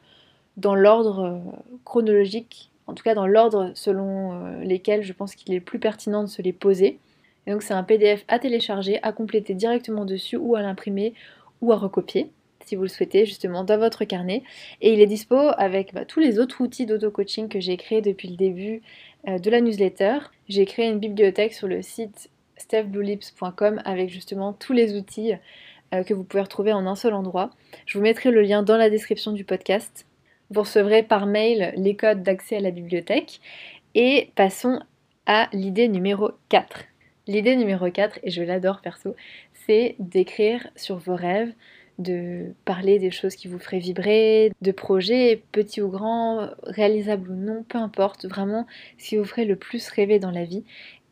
dans 0.55 0.75
l'ordre 0.75 1.41
chronologique 1.83 2.71
en 2.87 2.93
tout 2.93 3.03
cas 3.03 3.15
dans 3.15 3.27
l'ordre 3.27 3.73
selon 3.75 4.31
euh, 4.31 4.63
lesquels 4.63 5.03
je 5.03 5.11
pense 5.11 5.35
qu'il 5.35 5.53
est 5.53 5.59
plus 5.59 5.79
pertinent 5.79 6.23
de 6.23 6.29
se 6.29 6.41
les 6.41 6.53
poser. 6.53 6.99
Et 7.47 7.51
donc 7.51 7.61
c'est 7.61 7.73
un 7.73 7.83
PDF 7.83 8.23
à 8.29 8.39
télécharger, 8.39 9.03
à 9.03 9.11
compléter 9.11 9.55
directement 9.55 10.05
dessus 10.05 10.37
ou 10.37 10.55
à 10.55 10.61
l'imprimer 10.61 11.13
ou 11.59 11.73
à 11.73 11.75
recopier 11.75 12.29
si 12.65 12.75
vous 12.75 12.83
le 12.83 12.87
souhaitez 12.87 13.25
justement 13.25 13.63
dans 13.63 13.77
votre 13.77 14.05
carnet. 14.05 14.43
Et 14.81 14.93
il 14.93 15.01
est 15.01 15.05
dispo 15.05 15.35
avec 15.57 15.93
bah, 15.93 16.05
tous 16.05 16.19
les 16.19 16.39
autres 16.39 16.61
outils 16.61 16.85
d'auto-coaching 16.85 17.49
que 17.49 17.59
j'ai 17.59 17.77
créés 17.77 18.01
depuis 18.01 18.29
le 18.29 18.35
début 18.35 18.81
euh, 19.27 19.39
de 19.39 19.49
la 19.49 19.61
newsletter. 19.61 20.19
J'ai 20.49 20.65
créé 20.65 20.87
une 20.87 20.99
bibliothèque 20.99 21.53
sur 21.53 21.67
le 21.67 21.81
site 21.81 22.29
stephbluelips.com 22.57 23.81
avec 23.83 24.09
justement 24.09 24.53
tous 24.53 24.73
les 24.73 24.95
outils 24.95 25.33
euh, 25.93 26.03
que 26.03 26.13
vous 26.13 26.23
pouvez 26.23 26.41
retrouver 26.41 26.73
en 26.73 26.85
un 26.87 26.95
seul 26.95 27.13
endroit. 27.13 27.51
Je 27.85 27.97
vous 27.97 28.03
mettrai 28.03 28.31
le 28.31 28.41
lien 28.41 28.63
dans 28.63 28.77
la 28.77 28.89
description 28.89 29.31
du 29.31 29.43
podcast. 29.43 30.05
Vous 30.49 30.61
recevrez 30.61 31.03
par 31.03 31.25
mail 31.25 31.73
les 31.77 31.95
codes 31.95 32.23
d'accès 32.23 32.57
à 32.57 32.59
la 32.59 32.71
bibliothèque. 32.71 33.39
Et 33.95 34.31
passons 34.35 34.79
à 35.25 35.49
l'idée 35.53 35.87
numéro 35.87 36.31
4. 36.49 36.85
L'idée 37.27 37.55
numéro 37.55 37.89
4, 37.89 38.19
et 38.23 38.29
je 38.29 38.43
l'adore 38.43 38.81
perso, 38.81 39.15
c'est 39.65 39.95
d'écrire 39.99 40.67
sur 40.75 40.97
vos 40.97 41.15
rêves, 41.15 41.53
de 41.99 42.53
parler 42.65 42.99
des 42.99 43.11
choses 43.11 43.35
qui 43.35 43.47
vous 43.47 43.59
feraient 43.59 43.79
vibrer, 43.79 44.51
de 44.61 44.71
projets 44.71 45.43
petits 45.51 45.81
ou 45.81 45.89
grands, 45.89 46.49
réalisables 46.63 47.29
ou 47.29 47.35
non, 47.35 47.63
peu 47.67 47.77
importe, 47.77 48.25
vraiment 48.25 48.65
ce 48.97 49.09
qui 49.09 49.17
vous 49.17 49.25
ferait 49.25 49.45
le 49.45 49.55
plus 49.55 49.87
rêver 49.89 50.19
dans 50.19 50.31
la 50.31 50.45
vie. 50.45 50.63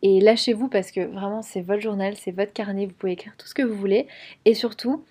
Et 0.03 0.19
lâchez-vous 0.19 0.67
parce 0.67 0.91
que 0.91 1.01
vraiment 1.01 1.41
c'est 1.41 1.61
votre 1.61 1.81
journal, 1.81 2.15
c'est 2.15 2.31
votre 2.31 2.53
carnet, 2.53 2.87
vous 2.87 2.93
pouvez 2.93 3.13
écrire 3.13 3.35
tout 3.37 3.47
ce 3.47 3.53
que 3.53 3.61
vous 3.61 3.75
voulez. 3.75 4.07
Et 4.45 4.55
surtout, 4.55 5.03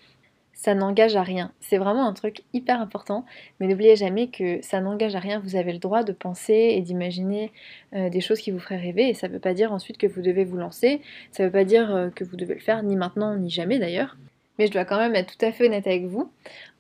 ça 0.61 0.75
n'engage 0.75 1.17
à 1.17 1.23
rien. 1.23 1.53
C'est 1.61 1.79
vraiment 1.79 2.07
un 2.07 2.13
truc 2.13 2.43
hyper 2.53 2.83
important, 2.83 3.25
mais 3.59 3.67
n'oubliez 3.67 3.97
jamais 3.97 4.29
que 4.29 4.61
ça 4.61 4.81
n'engage 4.83 5.15
à 5.15 5.19
rien. 5.19 5.41
Vous 5.41 5.57
avez 5.57 5.73
le 5.73 5.79
droit 5.79 6.03
de 6.03 6.13
penser 6.13 6.75
et 6.77 6.83
d'imaginer 6.83 7.51
euh, 7.95 8.11
des 8.11 8.21
choses 8.21 8.41
qui 8.41 8.51
vous 8.51 8.59
feraient 8.59 8.77
rêver, 8.77 9.09
et 9.09 9.15
ça 9.15 9.29
ne 9.29 9.33
veut 9.33 9.39
pas 9.39 9.55
dire 9.55 9.73
ensuite 9.73 9.97
que 9.97 10.07
vous 10.07 10.21
devez 10.21 10.45
vous 10.45 10.59
lancer, 10.59 11.01
ça 11.31 11.45
ne 11.45 11.49
veut 11.49 11.53
pas 11.53 11.65
dire 11.65 11.95
euh, 11.95 12.11
que 12.11 12.25
vous 12.25 12.37
devez 12.37 12.55
le 12.55 12.61
faire, 12.61 12.83
ni 12.83 12.95
maintenant, 12.95 13.37
ni 13.37 13.49
jamais 13.49 13.79
d'ailleurs. 13.79 14.19
Mais 14.61 14.67
je 14.67 14.73
dois 14.73 14.85
quand 14.85 14.99
même 14.99 15.15
être 15.15 15.39
tout 15.39 15.47
à 15.47 15.53
fait 15.53 15.65
honnête 15.65 15.87
avec 15.87 16.05
vous 16.05 16.31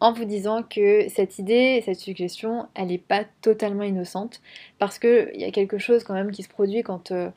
en 0.00 0.12
vous 0.12 0.26
disant 0.26 0.62
que 0.62 1.08
cette 1.08 1.38
idée, 1.38 1.82
cette 1.82 1.98
suggestion, 1.98 2.66
elle 2.74 2.88
n'est 2.88 2.98
pas 2.98 3.24
totalement 3.40 3.84
innocente, 3.84 4.42
parce 4.78 4.98
qu'il 4.98 5.30
y 5.36 5.44
a 5.44 5.50
quelque 5.50 5.78
chose 5.78 6.04
quand 6.04 6.12
même 6.12 6.30
qui 6.30 6.42
se 6.42 6.50
produit 6.50 6.82
quand 6.82 7.10
euh, 7.10 7.30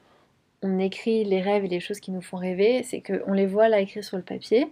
on 0.61 0.79
écrit 0.79 1.23
les 1.23 1.39
rêves 1.39 1.63
et 1.63 1.69
les 1.69 1.79
choses 1.79 2.01
qui 2.01 2.11
nous 2.11 2.21
font 2.21 2.35
rêver, 2.35 2.83
c'est 2.83 2.99
qu'on 2.99 3.31
les 3.31 3.45
voit 3.45 3.69
là 3.69 3.79
écrits 3.79 4.03
sur 4.03 4.17
le 4.17 4.23
papier, 4.23 4.67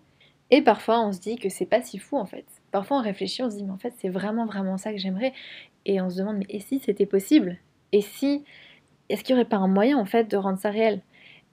et 0.49 0.61
parfois, 0.61 0.99
on 0.99 1.13
se 1.13 1.21
dit 1.21 1.37
que 1.37 1.47
c'est 1.47 1.65
pas 1.65 1.81
si 1.81 1.99
fou 1.99 2.17
en 2.17 2.25
fait. 2.25 2.43
Parfois, 2.71 2.97
on 2.97 3.01
réfléchit, 3.01 3.41
on 3.41 3.49
se 3.49 3.55
dit, 3.55 3.63
mais 3.63 3.71
en 3.71 3.77
fait, 3.77 3.93
c'est 3.99 4.09
vraiment, 4.09 4.45
vraiment 4.45 4.77
ça 4.77 4.91
que 4.91 4.97
j'aimerais. 4.97 5.31
Et 5.85 6.01
on 6.01 6.09
se 6.09 6.17
demande, 6.17 6.39
mais 6.39 6.45
et 6.49 6.59
si 6.59 6.79
c'était 6.79 7.05
possible? 7.05 7.57
Et 7.93 8.01
si. 8.01 8.43
Est-ce 9.07 9.23
qu'il 9.23 9.35
n'y 9.35 9.41
aurait 9.41 9.49
pas 9.49 9.57
un 9.57 9.67
moyen 9.67 9.97
en 9.97 10.05
fait 10.05 10.29
de 10.29 10.35
rendre 10.35 10.59
ça 10.59 10.69
réel? 10.69 11.01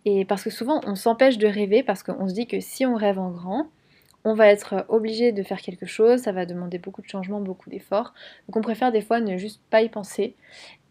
Et 0.04 0.24
parce 0.24 0.42
que 0.42 0.50
souvent, 0.50 0.80
on 0.86 0.96
s'empêche 0.96 1.38
de 1.38 1.46
rêver 1.46 1.84
parce 1.84 2.02
qu'on 2.02 2.28
se 2.28 2.34
dit 2.34 2.48
que 2.48 2.58
si 2.58 2.84
on 2.84 2.96
rêve 2.96 3.18
en 3.20 3.30
grand, 3.30 3.68
on 4.24 4.34
va 4.34 4.48
être 4.48 4.84
obligé 4.88 5.32
de 5.32 5.42
faire 5.42 5.60
quelque 5.60 5.86
chose, 5.86 6.20
ça 6.20 6.32
va 6.32 6.46
demander 6.46 6.78
beaucoup 6.78 7.02
de 7.02 7.08
changements, 7.08 7.40
beaucoup 7.40 7.70
d'efforts. 7.70 8.12
Donc 8.46 8.56
on 8.56 8.60
préfère 8.60 8.92
des 8.92 9.00
fois 9.00 9.20
ne 9.20 9.36
juste 9.36 9.60
pas 9.70 9.82
y 9.82 9.88
penser. 9.88 10.34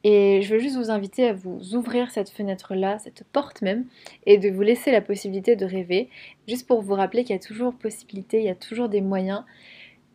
Et 0.04 0.42
je 0.42 0.54
veux 0.54 0.60
juste 0.60 0.78
vous 0.78 0.92
inviter 0.92 1.28
à 1.28 1.34
vous 1.34 1.76
ouvrir 1.76 2.12
cette 2.12 2.30
fenêtre-là, 2.30 3.00
cette 3.00 3.24
porte 3.34 3.62
même, 3.62 3.86
et 4.26 4.38
de 4.38 4.50
vous 4.50 4.62
laisser 4.62 4.92
la 4.92 5.02
possibilité 5.02 5.56
de 5.56 5.66
rêver, 5.66 6.10
juste 6.48 6.68
pour 6.68 6.82
vous 6.82 6.94
rappeler 6.94 7.24
qu'il 7.24 7.36
y 7.36 7.40
a 7.40 7.42
toujours 7.42 7.74
possibilité, 7.74 8.40
il 8.40 8.46
y 8.46 8.50
a 8.50 8.56
toujours 8.56 8.90
des 8.90 9.02
moyens, 9.02 9.44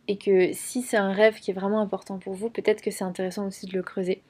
et 0.07 0.17
que 0.17 0.51
si 0.53 0.81
c'est 0.81 0.97
un 0.97 1.11
rêve 1.11 1.39
qui 1.39 1.51
est 1.51 1.53
vraiment 1.53 1.79
important 1.79 2.17
pour 2.17 2.33
vous, 2.33 2.49
peut-être 2.49 2.81
que 2.81 2.91
c'est 2.91 3.03
intéressant 3.03 3.47
aussi 3.47 3.65
de 3.65 3.73
le 3.73 3.83
creuser. 3.83 4.21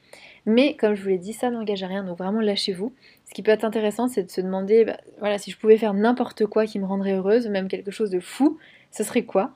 Mais 0.46 0.76
comme 0.76 0.94
je 0.94 1.02
vous 1.02 1.10
l'ai 1.10 1.18
dit, 1.18 1.34
ça 1.34 1.50
n'engage 1.50 1.82
à 1.84 1.88
rien, 1.88 2.04
donc 2.04 2.18
vraiment 2.18 2.42
lâchez-vous. 2.42 2.94
Ce 3.26 3.34
qui 3.34 3.42
peut 3.42 3.52
être 3.52 3.64
intéressant, 3.64 4.08
c'est 4.08 4.24
de 4.24 4.30
se 4.30 4.42
demander, 4.42 4.86
bah, 4.86 4.98
voilà, 5.20 5.38
si 5.38 5.52
je 5.52 5.58
pouvais 5.58 5.78
faire 5.78 5.94
n'importe 5.94 6.46
quoi 6.46 6.66
qui 6.66 6.80
me 6.80 6.86
rendrait 6.86 7.14
heureuse, 7.14 7.48
même 7.48 7.68
quelque 7.68 7.92
chose 7.92 8.10
de 8.10 8.20
fou, 8.20 8.58
ce 8.92 9.04
serait 9.04 9.24
quoi? 9.24 9.52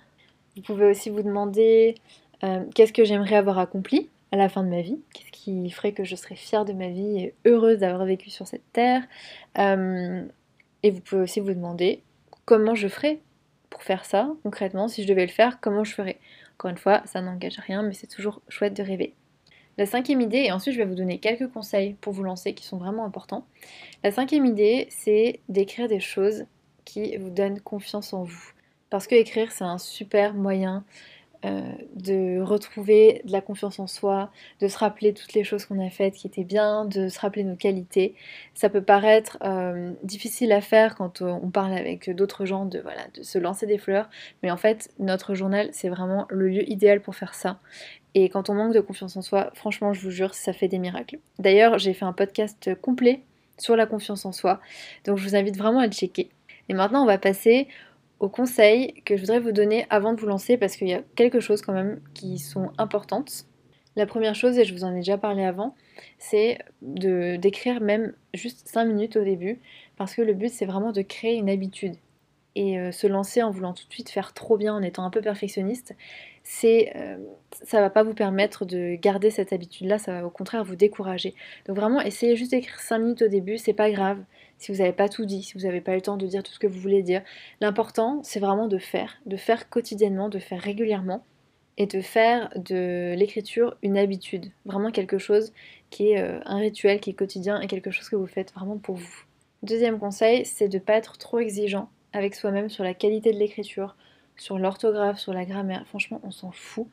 Vous 0.55 0.63
pouvez 0.63 0.85
aussi 0.85 1.09
vous 1.09 1.21
demander 1.21 1.95
euh, 2.43 2.63
qu'est-ce 2.73 2.93
que 2.93 3.03
j'aimerais 3.03 3.35
avoir 3.35 3.59
accompli 3.59 4.09
à 4.31 4.37
la 4.37 4.49
fin 4.49 4.63
de 4.63 4.69
ma 4.69 4.81
vie? 4.81 4.99
Qu'est-ce 5.13 5.31
qui 5.31 5.69
ferait 5.69 5.91
que 5.91 6.03
je 6.03 6.15
serais 6.15 6.35
fière 6.35 6.65
de 6.65 6.73
ma 6.73 6.87
vie 6.89 7.19
et 7.19 7.33
heureuse 7.45 7.77
d'avoir 7.77 8.05
vécu 8.05 8.29
sur 8.29 8.47
cette 8.47 8.71
terre? 8.73 9.03
Euh, 9.59 10.23
Et 10.83 10.91
vous 10.91 11.01
pouvez 11.01 11.21
aussi 11.21 11.39
vous 11.39 11.53
demander 11.53 12.01
comment 12.45 12.75
je 12.75 12.87
ferais 12.87 13.19
pour 13.69 13.83
faire 13.83 14.05
ça 14.05 14.29
concrètement. 14.43 14.87
Si 14.87 15.03
je 15.03 15.07
devais 15.07 15.25
le 15.25 15.31
faire, 15.31 15.59
comment 15.59 15.83
je 15.83 15.93
ferais? 15.93 16.19
Encore 16.55 16.71
une 16.71 16.77
fois, 16.77 17.01
ça 17.05 17.21
n'engage 17.21 17.59
rien, 17.59 17.83
mais 17.83 17.93
c'est 17.93 18.07
toujours 18.07 18.41
chouette 18.49 18.73
de 18.73 18.83
rêver. 18.83 19.13
La 19.77 19.85
cinquième 19.85 20.21
idée, 20.21 20.39
et 20.39 20.51
ensuite 20.51 20.73
je 20.73 20.79
vais 20.79 20.87
vous 20.87 20.95
donner 20.95 21.19
quelques 21.19 21.51
conseils 21.51 21.93
pour 22.01 22.11
vous 22.11 22.23
lancer 22.23 22.53
qui 22.53 22.65
sont 22.65 22.77
vraiment 22.77 23.05
importants. 23.05 23.45
La 24.03 24.11
cinquième 24.11 24.45
idée, 24.45 24.87
c'est 24.89 25.39
d'écrire 25.49 25.87
des 25.87 25.99
choses 25.99 26.45
qui 26.83 27.15
vous 27.17 27.29
donnent 27.29 27.59
confiance 27.59 28.13
en 28.13 28.23
vous. 28.23 28.51
Parce 28.89 29.05
que 29.05 29.15
écrire, 29.15 29.51
c'est 29.51 29.65
un 29.65 29.77
super 29.77 30.33
moyen 30.33 30.83
euh, 31.45 31.61
de 31.95 32.41
retrouver 32.41 33.21
de 33.25 33.31
la 33.31 33.41
confiance 33.41 33.79
en 33.79 33.85
soi, 33.85 34.31
de 34.59 34.67
se 34.67 34.77
rappeler 34.77 35.13
toutes 35.13 35.33
les 35.33 35.43
choses 35.43 35.65
qu'on 35.65 35.85
a 35.85 35.89
faites 35.89 36.15
qui 36.15 36.25
étaient 36.25 36.43
bien, 36.43 36.85
de 36.85 37.09
se 37.09 37.19
rappeler 37.19 37.43
nos 37.43 37.55
qualités. 37.55 38.15
Ça 38.55 38.69
peut 38.69 38.81
paraître 38.81 39.37
euh, 39.43 39.91
difficile 40.03 40.51
à 40.51 40.61
faire 40.61 40.95
quand 40.95 41.21
on 41.21 41.49
parle 41.49 41.73
avec 41.73 42.09
d'autres 42.09 42.45
gens 42.45 42.65
de, 42.65 42.79
voilà, 42.79 43.07
de 43.13 43.21
se 43.21 43.37
lancer 43.37 43.67
des 43.67 43.77
fleurs, 43.77 44.09
mais 44.41 44.49
en 44.49 44.57
fait 44.57 44.89
notre 44.99 45.35
journal 45.35 45.69
c'est 45.73 45.89
vraiment 45.89 46.25
le 46.29 46.47
lieu 46.47 46.69
idéal 46.69 47.01
pour 47.01 47.15
faire 47.15 47.35
ça. 47.35 47.59
Et 48.15 48.29
quand 48.29 48.49
on 48.49 48.55
manque 48.55 48.73
de 48.73 48.79
confiance 48.79 49.15
en 49.15 49.21
soi, 49.21 49.51
franchement 49.53 49.93
je 49.93 50.01
vous 50.01 50.11
jure, 50.11 50.33
ça 50.33 50.53
fait 50.53 50.67
des 50.67 50.79
miracles. 50.79 51.19
D'ailleurs 51.37 51.77
j'ai 51.77 51.93
fait 51.93 52.05
un 52.05 52.13
podcast 52.13 52.73
complet 52.81 53.21
sur 53.59 53.75
la 53.75 53.85
confiance 53.85 54.25
en 54.25 54.31
soi, 54.31 54.59
donc 55.05 55.17
je 55.17 55.23
vous 55.23 55.35
invite 55.35 55.57
vraiment 55.57 55.79
à 55.79 55.85
le 55.85 55.91
checker. 55.91 56.29
Et 56.69 56.73
maintenant 56.73 57.03
on 57.03 57.07
va 57.07 57.17
passer 57.17 57.67
aux 58.19 58.29
conseils 58.29 58.93
que 59.05 59.15
je 59.15 59.21
voudrais 59.21 59.39
vous 59.39 59.51
donner 59.51 59.85
avant 59.89 60.13
de 60.13 60.19
vous 60.19 60.27
lancer 60.27 60.57
parce 60.57 60.75
qu'il 60.75 60.87
y 60.87 60.93
a 60.93 61.01
quelque 61.15 61.39
chose 61.39 61.61
quand 61.61 61.73
même 61.73 62.01
qui 62.13 62.39
sont 62.39 62.71
importantes. 62.77 63.45
La 63.95 64.05
première 64.05 64.35
chose, 64.35 64.57
et 64.59 64.63
je 64.63 64.73
vous 64.73 64.83
en 64.83 64.91
ai 64.93 64.97
déjà 64.97 65.17
parlé 65.17 65.43
avant, 65.43 65.75
c'est 66.19 66.59
de 66.81 67.35
d'écrire 67.35 67.81
même 67.81 68.13
juste 68.33 68.67
5 68.67 68.85
minutes 68.85 69.17
au 69.17 69.23
début 69.23 69.59
parce 69.97 70.13
que 70.13 70.21
le 70.21 70.33
but 70.33 70.49
c'est 70.49 70.65
vraiment 70.65 70.91
de 70.91 71.01
créer 71.01 71.35
une 71.35 71.49
habitude. 71.49 71.95
Et 72.55 72.79
euh, 72.79 72.91
se 72.91 73.05
lancer 73.05 73.43
en 73.43 73.51
voulant 73.51 73.73
tout 73.73 73.87
de 73.87 73.93
suite 73.93 74.09
faire 74.09 74.33
trop 74.33 74.57
bien, 74.57 74.73
en 74.73 74.81
étant 74.81 75.03
un 75.03 75.11
peu 75.11 75.21
perfectionniste, 75.21 75.95
c'est 76.43 76.91
euh, 76.95 77.17
ça 77.51 77.81
va 77.81 77.91
pas 77.91 78.01
vous 78.01 78.15
permettre 78.15 78.65
de 78.65 78.95
garder 78.95 79.29
cette 79.29 79.53
habitude-là, 79.53 79.99
ça 79.99 80.21
va 80.21 80.25
au 80.25 80.31
contraire 80.31 80.63
vous 80.63 80.75
décourager. 80.75 81.35
Donc 81.67 81.75
vraiment, 81.75 82.01
essayez 82.01 82.35
juste 82.35 82.51
d'écrire 82.51 82.79
5 82.79 82.99
minutes 82.99 83.21
au 83.21 83.27
début, 83.27 83.59
c'est 83.59 83.73
pas 83.73 83.91
grave 83.91 84.19
si 84.57 84.71
vous 84.71 84.79
n'avez 84.79 84.93
pas 84.93 85.09
tout 85.09 85.25
dit, 85.25 85.43
si 85.43 85.53
vous 85.53 85.65
n'avez 85.65 85.81
pas 85.81 85.93
eu 85.93 85.95
le 85.95 86.01
temps 86.01 86.17
de 86.17 86.27
dire 86.27 86.43
tout 86.43 86.51
ce 86.51 86.59
que 86.59 86.67
vous 86.67 86.79
voulez 86.79 87.03
dire. 87.03 87.21
L'important, 87.61 88.21
c'est 88.23 88.39
vraiment 88.39 88.67
de 88.67 88.77
faire, 88.77 89.17
de 89.25 89.37
faire 89.37 89.69
quotidiennement, 89.69 90.29
de 90.29 90.39
faire 90.39 90.61
régulièrement 90.61 91.23
et 91.77 91.85
de 91.85 92.01
faire 92.01 92.49
de 92.55 93.13
l'écriture 93.15 93.77
une 93.83 93.97
habitude, 93.97 94.51
vraiment 94.65 94.91
quelque 94.91 95.19
chose 95.19 95.53
qui 95.89 96.09
est 96.09 96.21
euh, 96.21 96.39
un 96.45 96.57
rituel, 96.57 96.99
qui 96.99 97.11
est 97.11 97.13
quotidien 97.13 97.61
et 97.61 97.67
quelque 97.67 97.91
chose 97.91 98.09
que 98.09 98.15
vous 98.15 98.27
faites 98.27 98.51
vraiment 98.53 98.77
pour 98.77 98.95
vous. 98.95 99.23
Deuxième 99.63 99.99
conseil, 99.99 100.45
c'est 100.45 100.67
de 100.67 100.77
ne 100.77 100.83
pas 100.83 100.93
être 100.93 101.17
trop 101.17 101.39
exigeant 101.39 101.89
avec 102.13 102.35
soi-même 102.35 102.69
sur 102.69 102.83
la 102.83 102.93
qualité 102.93 103.31
de 103.31 103.37
l'écriture, 103.37 103.95
sur 104.37 104.57
l'orthographe, 104.57 105.19
sur 105.19 105.33
la 105.33 105.45
grammaire. 105.45 105.85
Franchement, 105.87 106.19
on 106.23 106.31
s'en 106.31 106.51
fout. 106.51 106.87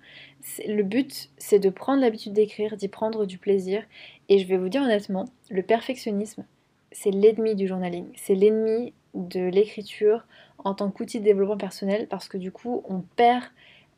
Le 0.66 0.82
but, 0.82 1.30
c'est 1.38 1.58
de 1.58 1.70
prendre 1.70 2.00
l'habitude 2.00 2.32
d'écrire, 2.32 2.76
d'y 2.76 2.88
prendre 2.88 3.26
du 3.26 3.38
plaisir. 3.38 3.82
Et 4.28 4.38
je 4.38 4.46
vais 4.46 4.56
vous 4.56 4.68
dire 4.68 4.82
honnêtement, 4.82 5.26
le 5.50 5.62
perfectionnisme, 5.62 6.44
c'est 6.94 7.10
l'ennemi 7.10 7.54
du 7.56 7.66
journaling, 7.66 8.06
c'est 8.16 8.34
l'ennemi 8.34 8.94
de 9.14 9.40
l'écriture 9.40 10.26
en 10.58 10.74
tant 10.74 10.90
qu'outil 10.90 11.18
de 11.18 11.24
développement 11.24 11.56
personnel 11.56 12.06
parce 12.08 12.28
que 12.28 12.38
du 12.38 12.52
coup 12.52 12.82
on 12.88 13.00
perd 13.00 13.44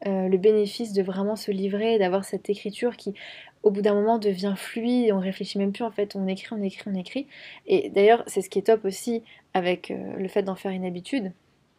euh, 0.07 0.29
le 0.29 0.39
bénéfice 0.39 0.93
de 0.93 1.03
vraiment 1.03 1.37
se 1.37 1.51
livrer, 1.51 1.99
d'avoir 1.99 2.25
cette 2.25 2.51
écriture 2.51 2.97
qui 2.97 3.15
au 3.63 3.71
bout 3.71 3.83
d'un 3.83 3.95
moment 3.95 4.19
devient 4.19 4.55
fluide 4.57 5.07
et 5.07 5.13
on 5.13 5.21
réfléchit 5.21 5.59
même 5.59 5.73
plus 5.73 5.85
en 5.85 5.91
fait, 5.91 6.17
on 6.17 6.27
écrit, 6.27 6.49
on 6.53 6.63
écrit, 6.63 6.91
on 6.91 6.95
écrit. 6.95 7.27
Et 7.67 7.91
d'ailleurs 7.91 8.25
c'est 8.27 8.41
ce 8.41 8.49
qui 8.49 8.59
est 8.59 8.63
top 8.63 8.85
aussi 8.85 9.23
avec 9.55 9.91
euh, 9.91 10.17
le 10.17 10.29
fait 10.29 10.43
d'en 10.43 10.57
faire 10.57 10.73
une 10.73 10.85
habitude, 10.85 11.33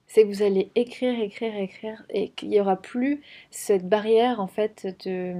c'est 0.05 0.23
que 0.23 0.27
vous 0.27 0.43
allez 0.43 0.69
écrire, 0.75 1.19
écrire, 1.19 1.55
écrire 1.57 2.03
et 2.11 2.29
qu'il 2.29 2.49
n'y 2.49 2.61
aura 2.61 2.75
plus 2.75 3.21
cette 3.49 3.89
barrière 3.89 4.39
en 4.39 4.47
fait 4.47 4.95
de, 5.05 5.33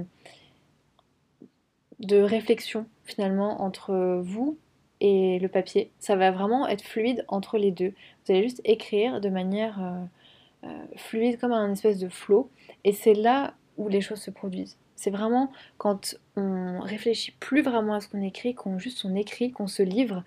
de 2.00 2.20
réflexion 2.20 2.86
finalement 3.04 3.62
entre 3.62 4.20
vous 4.24 4.58
et 5.00 5.38
le 5.38 5.48
papier. 5.48 5.90
Ça 5.98 6.16
va 6.16 6.30
vraiment 6.30 6.66
être 6.68 6.82
fluide 6.82 7.24
entre 7.28 7.58
les 7.58 7.70
deux. 7.70 7.92
Vous 8.24 8.32
allez 8.32 8.42
juste 8.42 8.60
écrire 8.64 9.20
de 9.20 9.28
manière 9.28 9.82
euh, 9.82 10.68
euh, 10.68 10.84
fluide 10.96 11.38
comme 11.38 11.52
un 11.52 11.72
espèce 11.72 11.98
de 11.98 12.08
flot. 12.08 12.50
Et 12.84 12.92
c'est 12.92 13.14
là 13.14 13.54
où 13.76 13.88
les 13.88 14.00
choses 14.00 14.20
se 14.20 14.30
produisent. 14.30 14.76
C'est 14.96 15.10
vraiment 15.10 15.52
quand 15.76 16.16
on 16.36 16.80
réfléchit 16.80 17.32
plus 17.38 17.62
vraiment 17.62 17.94
à 17.94 18.00
ce 18.00 18.08
qu'on 18.08 18.22
écrit, 18.22 18.54
qu'on 18.54 18.78
juste 18.78 19.04
on 19.04 19.14
écrit, 19.14 19.52
qu'on 19.52 19.68
se 19.68 19.82
livre, 19.82 20.24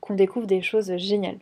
qu'on 0.00 0.14
découvre 0.14 0.46
des 0.46 0.62
choses 0.62 0.96
géniales. 0.96 1.38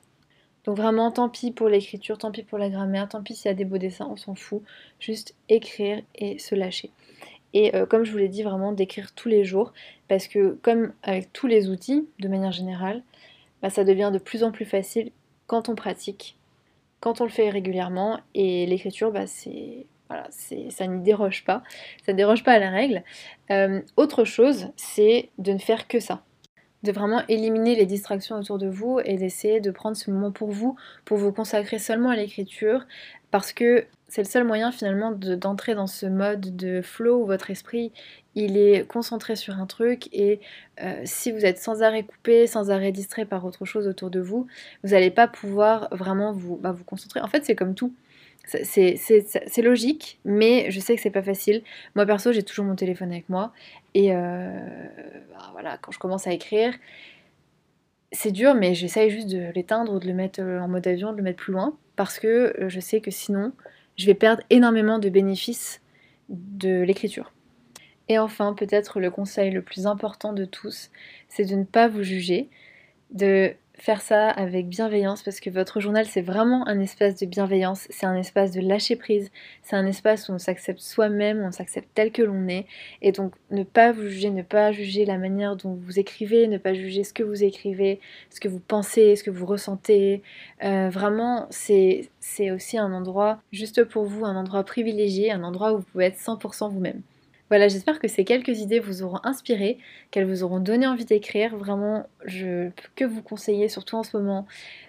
Donc 0.65 0.77
vraiment, 0.77 1.13
tant 1.13 1.29
pis 1.29 1.53
pour 1.53 1.69
l'écriture, 1.69 2.19
tant 2.19 2.33
pis 2.33 2.43
pour 2.43 2.59
la 2.59 2.69
grammaire, 2.69 3.09
tant 3.09 3.23
pis 3.23 3.37
s'il 3.37 3.47
y 3.47 3.53
a 3.53 3.55
des 3.55 3.65
beaux 3.65 3.79
dessins, 3.79 4.09
on 4.11 4.17
s'en 4.17 4.35
fout. 4.35 4.63
Juste 4.99 5.35
écrire 5.49 6.03
et 6.17 6.39
se 6.39 6.55
lâcher. 6.55 6.91
Et 7.55 7.75
euh, 7.75 7.87
comme 7.87 8.05
je 8.05 8.13
vous 8.13 8.19
l'ai 8.19 8.29
dit, 8.29 8.43
vraiment 8.43 8.73
d'écrire 8.73 9.13
tous 9.13 9.29
les 9.29 9.45
jours, 9.45 9.73
parce 10.09 10.29
que 10.29 10.59
comme 10.63 10.93
avec 11.03 11.33
tous 11.33 11.47
les 11.47 11.69
outils, 11.69 12.09
de 12.21 12.29
manière 12.29 12.53
générale, 12.53 13.03
bah, 13.63 13.71
ça 13.71 13.85
devient 13.85 14.11
de 14.13 14.19
plus 14.19 14.45
en 14.45 14.53
plus 14.53 14.65
facile 14.65 15.11
quand 15.47 15.69
on 15.69 15.75
pratique, 15.75 16.37
quand 17.01 17.21
on 17.21 17.25
le 17.25 17.31
fait 17.31 17.51
régulièrement, 17.51 18.21
et 18.35 18.67
l'écriture, 18.67 19.13
bah, 19.13 19.27
c'est 19.27 19.87
voilà, 20.09 20.29
ça 20.31 20.87
n'y 20.87 21.03
déroge 21.03 21.45
pas, 21.45 21.65
ça 22.05 22.13
ne 22.13 22.17
déroge 22.17 22.45
pas 22.45 22.53
à 22.53 22.59
la 22.61 22.71
règle. 22.71 23.03
Euh, 23.51 23.81
autre 23.97 24.25
chose, 24.25 24.69
c'est 24.77 25.31
de 25.39 25.53
ne 25.53 25.59
faire 25.59 25.89
que 25.89 25.99
ça 25.99 26.23
de 26.87 26.93
vraiment 26.93 27.23
éliminer 27.29 27.75
les 27.75 27.87
distractions 27.87 28.37
autour 28.37 28.59
de 28.59 28.69
vous 28.69 29.01
et 29.05 29.17
d'essayer 29.17 29.61
de 29.61 29.71
prendre 29.71 29.97
ce 29.97 30.11
moment 30.11 30.31
pour 30.31 30.51
vous, 30.51 30.77
pour 31.05 31.19
vous 31.19 31.33
consacrer 31.33 31.79
seulement 31.79 32.11
à 32.11 32.17
l'écriture, 32.17 32.87
parce 33.31 33.53
que 33.53 33.87
c'est 34.09 34.23
le 34.23 34.29
seul 34.29 34.45
moyen 34.45 34.71
finalement 34.71 35.11
d'entrer 35.11 35.75
dans 35.75 35.89
ce 35.89 36.07
mode 36.07 36.57
de 36.57 36.81
flow 36.81 37.23
où 37.23 37.27
votre 37.27 37.51
esprit 37.51 37.93
il 38.35 38.57
est 38.57 38.87
concentré 38.87 39.35
sur 39.35 39.59
un 39.59 39.67
truc 39.67 40.09
et 40.13 40.41
euh, 40.83 41.01
si 41.05 41.33
vous 41.33 41.45
êtes 41.45 41.59
sans 41.59 41.83
arrêt 41.83 42.05
coupé, 42.05 42.47
sans 42.47 42.71
arrêt 42.71 42.93
distrait 42.93 43.25
par 43.25 43.45
autre 43.45 43.65
chose 43.65 43.89
autour 43.89 44.11
de 44.11 44.21
vous, 44.21 44.47
vous 44.85 44.91
n'allez 44.91 45.11
pas 45.11 45.27
pouvoir 45.27 45.89
vraiment 45.91 46.33
vous, 46.33 46.57
bah, 46.57 46.71
vous 46.73 46.85
concentrer. 46.85 47.21
En 47.21 47.29
fait 47.29 47.45
c'est 47.45 47.57
comme 47.57 47.75
tout. 47.75 47.93
C'est 48.47 49.63
logique, 49.63 50.21
mais 50.25 50.71
je 50.71 50.79
sais 50.79 50.95
que 50.95 51.03
c'est 51.03 51.11
pas 51.11 51.23
facile. 51.23 51.63
Moi 51.97 52.07
perso, 52.07 52.31
j'ai 52.31 52.45
toujours 52.45 52.65
mon 52.65 52.77
téléphone 52.77 53.11
avec 53.11 53.29
moi. 53.29 53.53
Et 53.95 54.15
euh, 54.15 54.51
bah, 55.31 55.49
voilà, 55.51 55.79
quand 55.79 55.91
je 55.91 55.99
commence 55.99 56.29
à 56.29 56.33
écrire, 56.33 56.73
c'est 58.13 58.31
dur, 58.31 58.55
mais 58.55 58.75
j'essaye 58.75 59.11
juste 59.11 59.29
de 59.29 59.51
l'éteindre 59.53 59.93
ou 59.93 59.99
de 59.99 60.07
le 60.07 60.15
mettre 60.15 60.41
euh, 60.41 60.61
en 60.61 60.69
mode 60.69 60.87
avion, 60.87 61.11
de 61.11 61.17
le 61.17 61.25
mettre 61.25 61.43
plus 61.43 61.53
loin. 61.53 61.77
Parce 61.97 62.21
que 62.21 62.55
je 62.69 62.79
sais 62.79 63.01
que 63.01 63.11
sinon, 63.11 63.53
je 63.97 64.07
vais 64.07 64.15
perdre 64.15 64.43
énormément 64.51 64.99
de 64.99 65.09
bénéfices 65.09 65.81
de 66.29 66.83
l'écriture. 66.83 67.33
Et 68.09 68.19
enfin, 68.19 68.55
peut-être 68.55 69.01
le 69.01 69.11
conseil 69.11 69.51
le 69.51 69.63
plus 69.63 69.87
important 69.87 70.33
de 70.33 70.45
tous, 70.45 70.91
c'est 71.29 71.45
de 71.45 71.57
ne 71.57 71.65
pas 71.65 71.89
vous 71.89 72.03
juger, 72.03 72.49
de 73.11 73.55
faire 73.79 74.01
ça 74.01 74.29
avec 74.31 74.69
bienveillance 74.69 75.23
parce 75.23 75.41
que 75.41 75.51
votre 75.51 75.81
journal 75.81 76.07
c'est 76.07 76.23
vraiment 76.23 76.67
un 76.67 76.81
espace 76.81 77.17
de 77.17 77.27
bienveillance, 77.27 77.87
c'est 77.91 78.07
un 78.07 78.17
espace 78.17 78.53
de 78.53 78.61
lâcher 78.61 78.97
prise, 78.97 79.31
c'est 79.63 79.77
un 79.77 79.87
espace 79.87 80.29
où 80.29 80.33
on 80.33 80.39
s'accepte 80.39 80.81
soi-même, 80.81 81.43
on 81.47 81.53
s'accepte 81.53 81.89
tel 81.95 82.13
que 82.13 82.23
l'on 82.23 82.49
est 82.49 82.67
et 83.03 83.13
donc 83.13 83.35
ne 83.51 83.63
pas 83.63 83.93
vous 83.93 84.09
juger, 84.09 84.31
ne 84.31 84.43
pas 84.43 84.73
juger 84.73 85.05
la 85.05 85.19
manière 85.19 85.57
dont 85.57 85.75
vous 85.75 85.99
écrivez, 85.99 86.49
ne 86.49 86.59
pas 86.59 86.75
juger 86.75 87.05
ce 87.05 87.13
que 87.13 87.23
vous 87.23 87.45
écrivez, 87.45 88.01
ce 88.31 88.41
que 88.41 88.49
vous 88.49 88.61
pensez, 88.61 89.17
ce 89.17 89.25
que 89.25 89.31
vous 89.31 89.47
ressentez. 89.47 90.23
Euh, 90.65 90.89
vraiment 90.89 91.47
c'est 91.51 92.09
aussi 92.51 92.79
un 92.79 92.93
endroit 92.93 93.39
juste 93.53 93.85
pour 93.85 94.05
vous, 94.05 94.25
un 94.25 94.37
endroit 94.37 94.65
privilégié, 94.65 95.33
un 95.33 95.45
endroit 95.45 95.73
où 95.73 95.79
vous 95.79 95.85
pouvez 95.85 96.07
être 96.07 96.19
100% 96.19 96.71
vous-même. 96.71 97.03
Voilà, 97.49 97.69
j'espère 97.69 98.01
que 98.01 98.09
ces 98.09 98.25
quelques 98.25 98.59
idées 98.59 98.81
vous 98.81 99.05
auront 99.05 99.21
inspiré, 99.23 99.79
qu'elles 100.11 100.27
vous 100.27 100.43
auront 100.43 100.59
donné 100.59 100.87
envie 100.87 101.05
d'écrire. 101.05 101.57
Vraiment, 101.57 102.07
je 102.25 102.71
peux 102.71 102.89
que 102.97 103.05
vous 103.05 103.23
conseiller, 103.23 103.69
surtout 103.69 103.97
en 103.97 104.03
ce 104.03 104.17
moment, 104.17 104.47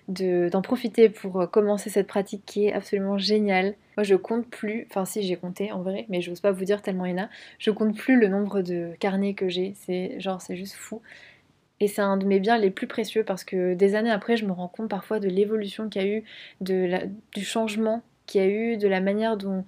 d'en 0.08 0.62
profiter 0.64 1.10
pour 1.10 1.42
euh, 1.42 1.46
commencer 1.46 1.92
cette 1.92 2.08
pratique 2.08 2.44
qui 2.48 2.66
est 2.66 2.74
absolument 2.74 3.20
géniale. 3.20 3.76
Moi, 3.96 4.04
je 4.04 4.16
compte 4.16 4.48
plus, 4.48 4.88
enfin 4.90 5.06
si 5.06 5.22
j'ai 5.22 5.36
compté 5.36 5.72
en 5.72 5.84
vrai, 5.84 6.06
mais 6.10 6.22
je 6.22 6.32
n'ose 6.32 6.42
pas 6.42 6.52
vous 6.52 6.66
dire 6.66 6.82
tellement 6.82 7.06
il 7.06 7.12
y 7.12 7.14
en 7.20 7.26
a. 7.26 7.30
Je 7.60 7.70
compte 7.70 7.96
plus 7.96 8.20
le 8.20 8.28
nombre 8.28 8.62
de 8.62 8.94
carnets 9.00 9.36
que 9.36 9.50
j'ai. 9.50 9.74
C'est 9.76 10.20
genre, 10.20 10.42
c'est 10.42 10.56
juste 10.56 10.76
fou. 10.76 11.02
Et 11.80 11.88
c'est 11.88 12.02
un 12.02 12.18
de 12.18 12.26
mes 12.26 12.40
biens 12.40 12.58
les 12.58 12.72
plus 12.72 12.88
précieux 12.88 13.24
parce 13.24 13.44
que 13.44 13.76
des 13.76 13.94
années 13.94 14.10
après, 14.10 14.36
je 14.36 14.46
me 14.46 14.52
rends 14.52 14.68
compte 14.68 14.90
parfois 14.90 15.20
de 15.20 15.28
l'évolution 15.30 15.90
qu'il 15.90 16.02
y 16.02 16.06
a 16.06 16.08
eu, 16.08 16.24
du 16.62 17.46
changement 17.46 18.02
qu'il 18.28 18.42
y 18.42 18.44
a 18.44 18.48
eu, 18.48 18.78
de 18.78 18.88
la 18.88 19.00
manière 19.00 19.38
dont, 19.38 19.64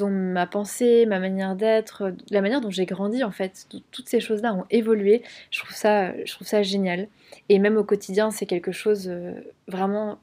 ma 0.00 0.46
pensée, 0.46 1.04
ma 1.06 1.18
manière 1.18 1.56
d'être, 1.56 2.14
la 2.30 2.40
manière 2.40 2.60
dont 2.60 2.70
j'ai 2.70 2.86
grandi 2.86 3.22
en 3.22 3.30
fait. 3.30 3.66
Toutes 3.90 4.08
ces 4.08 4.20
choses-là 4.20 4.54
ont 4.54 4.64
évolué. 4.70 5.22
Je 5.50 5.60
trouve 5.60 5.76
ça, 5.76 6.12
je 6.24 6.62
génial. 6.62 7.08
Et 7.48 7.58
même 7.58 7.76
au 7.76 7.84
quotidien, 7.84 8.30
c'est 8.30 8.46
quelque 8.46 8.72
chose 8.72 9.08
euh, 9.08 9.32
vraiment 9.68 10.18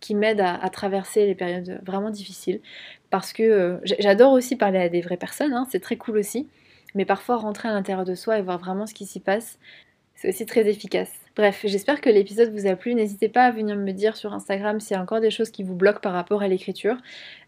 qui 0.00 0.14
m'aide 0.14 0.40
à, 0.40 0.68
traverser 0.70 1.26
les 1.26 1.34
périodes 1.34 1.80
vraiment 1.84 2.10
difficiles. 2.10 2.60
Parce 3.10 3.32
que 3.32 3.42
euh, 3.42 3.76
j'adore 3.84 4.32
aussi 4.32 4.56
parler 4.56 4.78
à 4.78 4.88
des 4.88 5.00
vraies 5.00 5.16
personnes, 5.18 5.52
hein, 5.52 5.66
c'est 5.70 5.80
très 5.80 5.96
cool 5.96 6.18
aussi. 6.18 6.48
Mais 6.94 7.04
parfois 7.04 7.36
rentrer 7.36 7.68
à 7.68 7.72
l'intérieur 7.72 8.04
de 8.04 8.14
soi 8.14 8.38
et 8.38 8.42
voir 8.42 8.58
vraiment 8.58 8.86
ce 8.86 8.94
qui 8.94 9.06
s'y 9.06 9.20
passe, 9.20 9.58
c'est 10.14 10.28
aussi 10.28 10.46
très 10.46 10.68
efficace. 10.68 11.19
Bref, 11.40 11.62
j'espère 11.64 12.02
que 12.02 12.10
l'épisode 12.10 12.52
vous 12.52 12.66
a 12.66 12.76
plu. 12.76 12.94
N'hésitez 12.94 13.30
pas 13.30 13.46
à 13.46 13.50
venir 13.50 13.74
me 13.74 13.92
dire 13.92 14.14
sur 14.14 14.34
Instagram 14.34 14.78
s'il 14.78 14.94
y 14.94 14.98
a 14.98 15.02
encore 15.02 15.20
des 15.20 15.30
choses 15.30 15.48
qui 15.48 15.62
vous 15.62 15.74
bloquent 15.74 16.00
par 16.00 16.12
rapport 16.12 16.42
à 16.42 16.48
l'écriture. 16.48 16.98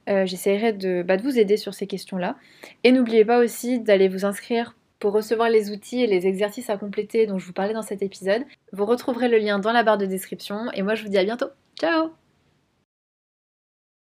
Euh, 0.08 0.24
j'essaierai 0.24 0.72
bah, 1.02 1.18
de 1.18 1.22
vous 1.22 1.38
aider 1.38 1.58
sur 1.58 1.74
ces 1.74 1.86
questions-là. 1.86 2.36
Et 2.84 2.92
n'oubliez 2.92 3.26
pas 3.26 3.38
aussi 3.38 3.80
d'aller 3.80 4.08
vous 4.08 4.24
inscrire 4.24 4.74
pour 4.98 5.12
recevoir 5.12 5.50
les 5.50 5.70
outils 5.70 6.02
et 6.02 6.06
les 6.06 6.26
exercices 6.26 6.70
à 6.70 6.78
compléter 6.78 7.26
dont 7.26 7.38
je 7.38 7.44
vous 7.44 7.52
parlais 7.52 7.74
dans 7.74 7.82
cet 7.82 8.00
épisode. 8.00 8.44
Vous 8.72 8.86
retrouverez 8.86 9.28
le 9.28 9.36
lien 9.36 9.58
dans 9.58 9.72
la 9.72 9.82
barre 9.82 9.98
de 9.98 10.06
description. 10.06 10.72
Et 10.72 10.80
moi 10.80 10.94
je 10.94 11.02
vous 11.02 11.10
dis 11.10 11.18
à 11.18 11.24
bientôt. 11.24 11.50
Ciao 11.78 12.21